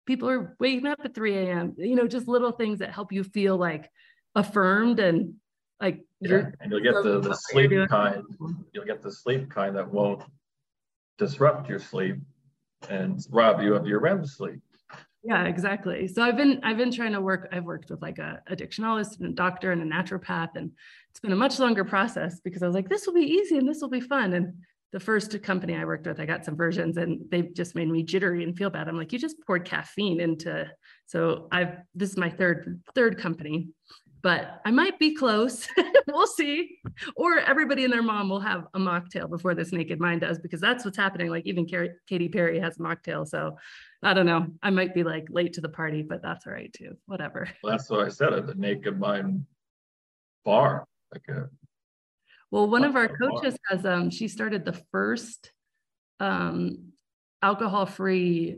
people 0.04 0.28
are 0.28 0.56
waking 0.58 0.86
up 0.86 0.98
at 1.04 1.14
3 1.14 1.36
a.m. 1.36 1.74
You 1.78 1.94
know, 1.94 2.08
just 2.08 2.26
little 2.26 2.52
things 2.52 2.80
that 2.80 2.92
help 2.92 3.12
you 3.12 3.22
feel 3.22 3.56
like 3.56 3.88
affirmed 4.34 4.98
and 4.98 5.34
like 5.80 6.00
yeah. 6.20 6.46
and 6.60 6.72
you'll 6.72 6.80
get 6.80 6.94
the, 7.02 7.20
the 7.20 7.34
sleep 7.34 7.70
kind 7.88 8.24
you'll 8.72 8.84
get 8.84 9.02
the 9.02 9.12
sleep 9.12 9.50
kind 9.50 9.76
that 9.76 9.88
won't 9.88 10.22
disrupt 11.18 11.68
your 11.68 11.78
sleep 11.78 12.16
and 12.88 13.24
rob 13.30 13.60
you 13.60 13.74
of 13.74 13.86
your 13.86 14.00
REM 14.00 14.26
sleep 14.26 14.60
yeah 15.24 15.44
exactly. 15.44 16.06
So 16.06 16.22
i've 16.22 16.36
been 16.36 16.60
i've 16.62 16.76
been 16.76 16.92
trying 16.92 17.12
to 17.12 17.20
work 17.20 17.48
i've 17.50 17.64
worked 17.64 17.90
with 17.90 18.02
like 18.02 18.18
a 18.18 18.40
addictionologist 18.50 19.20
and 19.20 19.30
a 19.30 19.34
doctor 19.34 19.72
and 19.72 19.82
a 19.82 19.96
naturopath 19.96 20.50
and 20.54 20.70
it's 21.10 21.20
been 21.20 21.32
a 21.32 21.36
much 21.36 21.58
longer 21.58 21.84
process 21.84 22.40
because 22.40 22.62
i 22.62 22.66
was 22.66 22.74
like 22.74 22.88
this 22.88 23.06
will 23.06 23.14
be 23.14 23.22
easy 23.22 23.56
and 23.56 23.68
this 23.68 23.80
will 23.80 23.88
be 23.88 24.00
fun. 24.00 24.34
And 24.34 24.52
the 24.92 25.00
first 25.00 25.42
company 25.42 25.74
i 25.74 25.84
worked 25.84 26.06
with 26.06 26.20
i 26.20 26.26
got 26.26 26.44
some 26.44 26.56
versions 26.56 26.98
and 26.98 27.20
they 27.30 27.42
just 27.42 27.74
made 27.74 27.88
me 27.88 28.02
jittery 28.02 28.44
and 28.44 28.56
feel 28.56 28.70
bad. 28.70 28.86
I'm 28.88 28.96
like 28.96 29.12
you 29.12 29.18
just 29.18 29.36
poured 29.46 29.64
caffeine 29.64 30.20
into 30.20 30.70
so 31.06 31.48
i've 31.50 31.78
this 31.94 32.10
is 32.10 32.16
my 32.16 32.30
third 32.30 32.80
third 32.94 33.18
company 33.18 33.68
but 34.24 34.62
I 34.64 34.70
might 34.70 34.98
be 34.98 35.14
close. 35.14 35.68
we'll 36.08 36.26
see. 36.26 36.78
Or 37.14 37.40
everybody 37.40 37.84
and 37.84 37.92
their 37.92 38.02
mom 38.02 38.30
will 38.30 38.40
have 38.40 38.66
a 38.72 38.78
mocktail 38.78 39.28
before 39.28 39.54
this 39.54 39.70
naked 39.70 40.00
mind 40.00 40.22
does, 40.22 40.38
because 40.38 40.62
that's 40.62 40.82
what's 40.82 40.96
happening. 40.96 41.28
Like 41.28 41.46
even 41.46 41.66
Katy 41.66 42.30
Perry 42.30 42.58
has 42.58 42.78
a 42.78 42.80
mocktail. 42.80 43.28
So 43.28 43.58
I 44.02 44.14
don't 44.14 44.24
know. 44.24 44.46
I 44.62 44.70
might 44.70 44.94
be 44.94 45.04
like 45.04 45.26
late 45.28 45.52
to 45.52 45.60
the 45.60 45.68
party, 45.68 46.00
but 46.00 46.22
that's 46.22 46.46
all 46.46 46.54
right 46.54 46.72
too. 46.72 46.96
Whatever. 47.04 47.48
Well, 47.62 47.72
that's 47.72 47.90
what 47.90 48.00
I 48.00 48.08
said 48.08 48.32
at 48.32 48.46
the 48.46 48.54
naked 48.54 48.98
mind 48.98 49.44
bar. 50.42 50.86
Like 51.12 51.28
a 51.28 51.50
well, 52.50 52.68
one 52.68 52.84
of 52.84 52.96
our 52.96 53.08
coaches 53.08 53.56
has 53.68 53.84
um 53.84 54.08
she 54.08 54.28
started 54.28 54.64
the 54.64 54.80
first 54.90 55.52
um 56.18 56.92
alcohol-free 57.42 58.56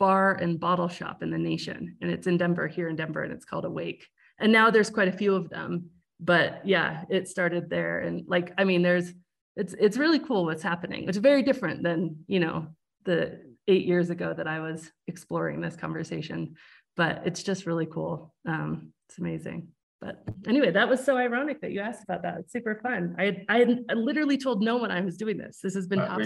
bar 0.00 0.34
and 0.34 0.58
bottle 0.58 0.88
shop 0.88 1.22
in 1.22 1.30
the 1.30 1.38
nation. 1.38 1.96
And 2.00 2.10
it's 2.10 2.26
in 2.26 2.36
Denver, 2.36 2.66
here 2.66 2.88
in 2.88 2.96
Denver, 2.96 3.22
and 3.22 3.32
it's 3.32 3.44
called 3.44 3.64
Awake 3.64 4.08
and 4.38 4.52
now 4.52 4.70
there's 4.70 4.90
quite 4.90 5.08
a 5.08 5.12
few 5.12 5.34
of 5.34 5.48
them 5.50 5.90
but 6.20 6.66
yeah 6.66 7.04
it 7.08 7.28
started 7.28 7.70
there. 7.70 8.00
And 8.00 8.24
like 8.26 8.52
i 8.58 8.64
mean 8.64 8.82
there's 8.82 9.12
it's 9.56 9.74
it's 9.78 9.96
really 9.96 10.18
cool 10.18 10.44
what's 10.44 10.62
happening. 10.62 11.08
It's 11.08 11.18
very 11.18 11.42
different 11.42 11.82
than 11.82 12.24
you 12.26 12.40
know 12.40 12.68
the 13.04 13.40
eight 13.66 13.84
years 13.86 14.08
ago 14.08 14.32
that 14.34 14.48
i 14.48 14.60
was 14.60 14.90
exploring 15.06 15.60
this 15.60 15.76
conversation 15.76 16.54
but 16.96 17.22
it's 17.26 17.42
just 17.42 17.66
really 17.66 17.86
cool. 17.86 18.34
Um 18.46 18.92
it's 19.08 19.18
amazing. 19.18 19.68
But 20.00 20.22
anyway 20.46 20.70
that 20.72 20.88
was 20.88 21.04
so 21.04 21.16
ironic 21.16 21.60
that 21.60 21.72
you 21.72 21.80
asked 21.80 22.02
about 22.04 22.22
that. 22.22 22.38
It's 22.38 22.52
super 22.52 22.76
fun. 22.82 23.16
I 23.18 23.24
had, 23.24 23.44
I, 23.48 23.58
had, 23.58 23.84
I 23.90 23.94
literally 23.94 24.38
told 24.38 24.62
no 24.62 24.76
one 24.76 24.90
i 24.90 25.00
was 25.00 25.16
doing 25.16 25.38
this. 25.38 25.60
This 25.62 25.74
has 25.74 25.86
been 25.86 26.00
uh, 26.00 26.18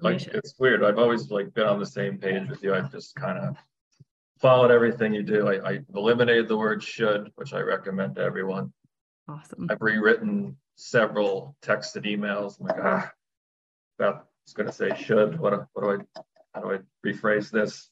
like, 0.00 0.26
it's 0.26 0.54
weird. 0.58 0.84
I've 0.84 0.98
always 0.98 1.30
like 1.30 1.52
been 1.54 1.66
on 1.66 1.80
the 1.80 1.86
same 1.86 2.18
page 2.18 2.48
with 2.48 2.62
you. 2.62 2.74
I've 2.74 2.90
just 2.90 3.14
kind 3.14 3.38
of 3.38 3.56
followed 4.40 4.70
everything 4.70 5.12
you 5.12 5.22
do. 5.22 5.48
I, 5.48 5.72
I 5.72 5.78
eliminated 5.94 6.48
the 6.48 6.56
word 6.56 6.82
should, 6.82 7.30
which 7.36 7.52
I 7.52 7.60
recommend 7.60 8.16
to 8.16 8.22
everyone. 8.22 8.72
Awesome. 9.28 9.68
I've 9.70 9.80
rewritten 9.80 10.56
several 10.76 11.56
texted 11.62 12.06
emails. 12.06 12.58
I'm 12.58 12.66
like, 12.66 12.80
ah, 12.82 13.12
I 14.00 14.04
was 14.06 14.54
going 14.54 14.66
to 14.68 14.72
say 14.72 14.90
should. 14.96 15.38
What, 15.38 15.66
what 15.74 15.82
do 15.82 15.90
I, 15.90 16.22
how 16.54 16.62
do 16.62 16.72
I 16.72 16.78
rephrase 17.06 17.50
this? 17.50 17.90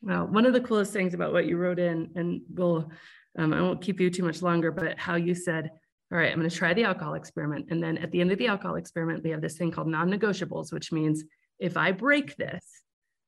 Well, 0.00 0.26
one 0.26 0.46
of 0.46 0.52
the 0.52 0.60
coolest 0.60 0.92
things 0.92 1.14
about 1.14 1.32
what 1.32 1.46
you 1.46 1.56
wrote 1.56 1.80
in, 1.80 2.10
and 2.14 2.42
we'll, 2.48 2.90
um, 3.36 3.52
I 3.52 3.60
won't 3.60 3.82
keep 3.82 4.00
you 4.00 4.10
too 4.10 4.22
much 4.22 4.42
longer, 4.42 4.70
but 4.70 4.96
how 4.98 5.16
you 5.16 5.34
said, 5.34 5.70
all 6.12 6.18
right, 6.18 6.32
I'm 6.32 6.38
going 6.38 6.48
to 6.48 6.56
try 6.56 6.72
the 6.72 6.84
alcohol 6.84 7.14
experiment. 7.14 7.66
And 7.70 7.82
then 7.82 7.98
at 7.98 8.12
the 8.12 8.20
end 8.20 8.30
of 8.30 8.38
the 8.38 8.46
alcohol 8.46 8.76
experiment, 8.76 9.24
we 9.24 9.30
have 9.30 9.40
this 9.40 9.58
thing 9.58 9.72
called 9.72 9.88
non 9.88 10.08
negotiables, 10.08 10.72
which 10.72 10.92
means 10.92 11.24
if 11.58 11.76
I 11.76 11.90
break 11.90 12.36
this, 12.36 12.64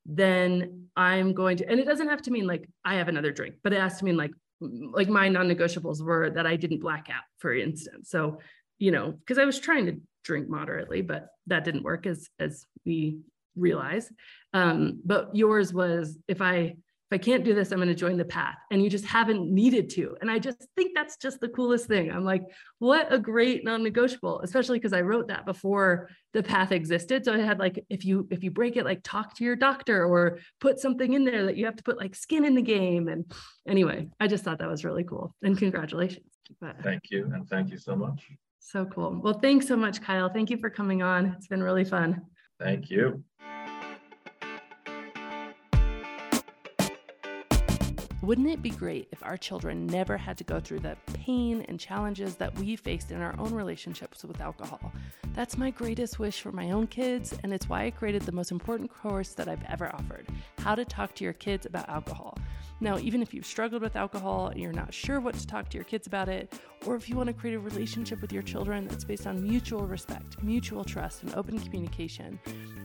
then 0.06 0.86
I'm 0.96 1.34
going 1.34 1.56
to, 1.58 1.68
and 1.68 1.78
it 1.78 1.86
doesn't 1.86 2.08
have 2.08 2.22
to 2.22 2.30
mean 2.30 2.46
like 2.46 2.68
I 2.84 2.96
have 2.96 3.08
another 3.08 3.32
drink, 3.32 3.56
but 3.62 3.72
it 3.72 3.80
has 3.80 3.98
to 3.98 4.04
mean 4.04 4.16
like, 4.16 4.32
like 4.60 5.08
my 5.08 5.28
non-negotiables 5.28 6.02
were 6.02 6.30
that 6.30 6.46
I 6.46 6.56
didn't 6.56 6.80
black 6.80 7.08
out, 7.10 7.22
for 7.38 7.54
instance. 7.54 8.10
So, 8.10 8.40
you 8.78 8.90
know, 8.90 9.12
because 9.12 9.38
I 9.38 9.44
was 9.44 9.58
trying 9.58 9.86
to 9.86 10.00
drink 10.24 10.48
moderately, 10.48 11.02
but 11.02 11.28
that 11.46 11.64
didn't 11.64 11.82
work 11.82 12.06
as 12.06 12.28
as 12.38 12.66
we 12.84 13.18
realize. 13.56 14.10
Um, 14.52 15.00
but 15.04 15.34
yours 15.34 15.72
was 15.72 16.18
if 16.28 16.42
I 16.42 16.76
if 17.10 17.20
I 17.20 17.24
can't 17.24 17.44
do 17.44 17.54
this, 17.54 17.72
I'm 17.72 17.78
going 17.78 17.88
to 17.88 17.94
join 17.94 18.16
the 18.16 18.24
path. 18.24 18.54
And 18.70 18.80
you 18.82 18.88
just 18.88 19.04
haven't 19.04 19.52
needed 19.52 19.90
to. 19.90 20.16
And 20.20 20.30
I 20.30 20.38
just 20.38 20.64
think 20.76 20.92
that's 20.94 21.16
just 21.16 21.40
the 21.40 21.48
coolest 21.48 21.88
thing. 21.88 22.12
I'm 22.12 22.24
like, 22.24 22.44
what 22.78 23.12
a 23.12 23.18
great 23.18 23.64
non-negotiable, 23.64 24.42
especially 24.42 24.78
because 24.78 24.92
I 24.92 25.00
wrote 25.00 25.26
that 25.26 25.44
before 25.44 26.08
the 26.32 26.42
path 26.44 26.70
existed. 26.70 27.24
So 27.24 27.34
I 27.34 27.38
had 27.38 27.58
like, 27.58 27.84
if 27.90 28.04
you 28.04 28.28
if 28.30 28.44
you 28.44 28.52
break 28.52 28.76
it, 28.76 28.84
like 28.84 29.00
talk 29.02 29.34
to 29.36 29.44
your 29.44 29.56
doctor 29.56 30.04
or 30.04 30.38
put 30.60 30.78
something 30.78 31.12
in 31.14 31.24
there 31.24 31.46
that 31.46 31.56
you 31.56 31.64
have 31.64 31.74
to 31.76 31.82
put 31.82 31.98
like 31.98 32.14
skin 32.14 32.44
in 32.44 32.54
the 32.54 32.62
game. 32.62 33.08
And 33.08 33.24
anyway, 33.66 34.08
I 34.20 34.28
just 34.28 34.44
thought 34.44 34.58
that 34.58 34.70
was 34.70 34.84
really 34.84 35.02
cool. 35.02 35.34
And 35.42 35.58
congratulations. 35.58 36.26
But, 36.60 36.76
thank 36.84 37.10
you. 37.10 37.28
And 37.34 37.48
thank 37.48 37.70
you 37.70 37.78
so 37.78 37.96
much. 37.96 38.30
So 38.60 38.84
cool. 38.84 39.20
Well, 39.20 39.40
thanks 39.40 39.66
so 39.66 39.76
much, 39.76 40.00
Kyle. 40.00 40.28
Thank 40.28 40.48
you 40.48 40.58
for 40.58 40.70
coming 40.70 41.02
on. 41.02 41.34
It's 41.36 41.48
been 41.48 41.62
really 41.62 41.84
fun. 41.84 42.22
Thank 42.60 42.88
you. 42.88 43.24
Wouldn't 48.30 48.48
it 48.48 48.62
be 48.62 48.70
great 48.70 49.08
if 49.10 49.24
our 49.24 49.36
children 49.36 49.88
never 49.88 50.16
had 50.16 50.38
to 50.38 50.44
go 50.44 50.60
through 50.60 50.78
the 50.78 50.96
pain 51.14 51.66
and 51.66 51.80
challenges 51.80 52.36
that 52.36 52.56
we 52.60 52.76
faced 52.76 53.10
in 53.10 53.20
our 53.20 53.34
own 53.40 53.52
relationships 53.52 54.22
with 54.22 54.40
alcohol? 54.40 54.92
That's 55.34 55.58
my 55.58 55.72
greatest 55.72 56.20
wish 56.20 56.40
for 56.40 56.52
my 56.52 56.70
own 56.70 56.86
kids, 56.86 57.36
and 57.42 57.52
it's 57.52 57.68
why 57.68 57.86
I 57.86 57.90
created 57.90 58.22
the 58.22 58.30
most 58.30 58.52
important 58.52 58.88
course 58.88 59.30
that 59.30 59.48
I've 59.48 59.64
ever 59.64 59.92
offered 59.92 60.28
How 60.58 60.76
to 60.76 60.84
Talk 60.84 61.16
to 61.16 61.24
Your 61.24 61.32
Kids 61.32 61.66
About 61.66 61.88
Alcohol. 61.88 62.38
Now, 62.78 62.98
even 62.98 63.20
if 63.20 63.34
you've 63.34 63.44
struggled 63.44 63.82
with 63.82 63.96
alcohol 63.96 64.46
and 64.46 64.60
you're 64.60 64.72
not 64.72 64.94
sure 64.94 65.18
what 65.18 65.34
to 65.34 65.44
talk 65.44 65.68
to 65.70 65.76
your 65.76 65.84
kids 65.84 66.06
about 66.06 66.28
it, 66.28 66.54
or 66.86 66.96
if 66.96 67.08
you 67.08 67.16
want 67.16 67.26
to 67.26 67.32
create 67.32 67.54
a 67.54 67.58
relationship 67.58 68.20
with 68.20 68.32
your 68.32 68.42
children 68.42 68.88
that's 68.88 69.04
based 69.04 69.26
on 69.26 69.42
mutual 69.42 69.86
respect, 69.86 70.42
mutual 70.42 70.84
trust, 70.84 71.22
and 71.22 71.34
open 71.34 71.58
communication, 71.58 72.38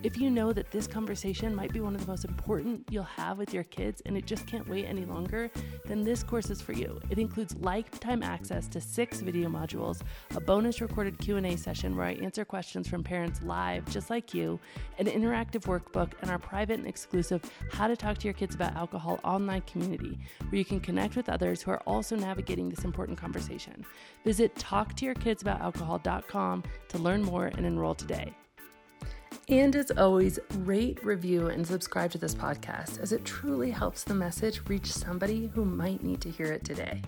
if 0.04 0.18
you 0.18 0.30
know 0.30 0.54
that 0.54 0.70
this 0.70 0.86
conversation 0.86 1.56
might 1.56 1.72
be 1.72 1.80
one 1.80 1.96
of 1.96 2.02
the 2.02 2.08
most 2.08 2.26
important 2.26 2.86
you'll 2.92 3.04
have 3.04 3.38
with 3.38 3.54
your 3.54 3.64
kids 3.64 4.02
and 4.06 4.18
it 4.18 4.26
just 4.26 4.46
can't 4.46 4.68
wait 4.68 4.86
any 4.86 5.06
longer, 5.06 5.50
then 5.86 6.04
this 6.04 6.24
course 6.24 6.50
is 6.50 6.62
for 6.62 6.74
you. 6.74 7.00
It 7.10 7.18
includes 7.18 7.56
lifetime 7.56 8.22
access 8.22 8.68
to 8.68 8.82
six 8.82 9.22
video 9.22 9.50
modules, 9.50 10.02
a 10.36 10.40
bonus 10.40 10.82
recorded 10.82 11.18
Q&A 11.18 11.56
session 11.56 11.96
where 11.96 12.06
I 12.06 12.14
answer 12.14 12.46
questions 12.46 12.88
from 12.88 13.04
parents 13.04 13.42
live 13.44 13.90
just 13.90 14.10
like 14.10 14.34
you, 14.34 14.60
an 15.00 15.06
interactive 15.06 15.62
workbook, 15.62 16.12
and 16.22 16.30
our 16.30 16.40
private 16.40 16.80
and 16.80 16.88
exclusive 16.88 17.42
How 17.72 17.88
to 17.88 17.96
Talk 17.96 18.18
to 18.20 18.26
Your 18.26 18.34
Kids 18.34 18.56
About 18.56 18.76
Alcohol 18.76 19.20
online 19.24 19.62
community 19.62 20.20
where 20.50 20.60
you 20.60 20.66
can 20.66 20.80
connect 20.80 21.16
with 21.16 21.30
others 21.30 21.62
who 21.62 21.72
are 21.72 21.82
also 21.88 22.16
navigating 22.16 22.70
this 22.70 22.84
important 22.84 23.18
conversation. 23.18 23.85
Visit 24.24 24.56
talktoyourkidsaboutalcohol.com 24.56 26.64
to 26.90 26.98
learn 26.98 27.22
more 27.22 27.46
and 27.46 27.66
enroll 27.66 27.96
today. 27.96 28.34
And 29.48 29.76
as 29.76 29.92
always, 29.92 30.40
rate, 30.60 31.04
review, 31.04 31.48
and 31.48 31.68
subscribe 31.68 32.12
to 32.12 32.18
this 32.18 32.34
podcast 32.34 33.00
as 33.00 33.12
it 33.12 33.26
truly 33.26 33.70
helps 33.70 34.04
the 34.04 34.16
message 34.16 34.62
reach 34.68 34.92
somebody 34.92 35.52
who 35.54 35.66
might 35.66 36.04
need 36.04 36.22
to 36.22 36.32
hear 36.32 36.48
it 36.48 36.64
today. 36.64 37.04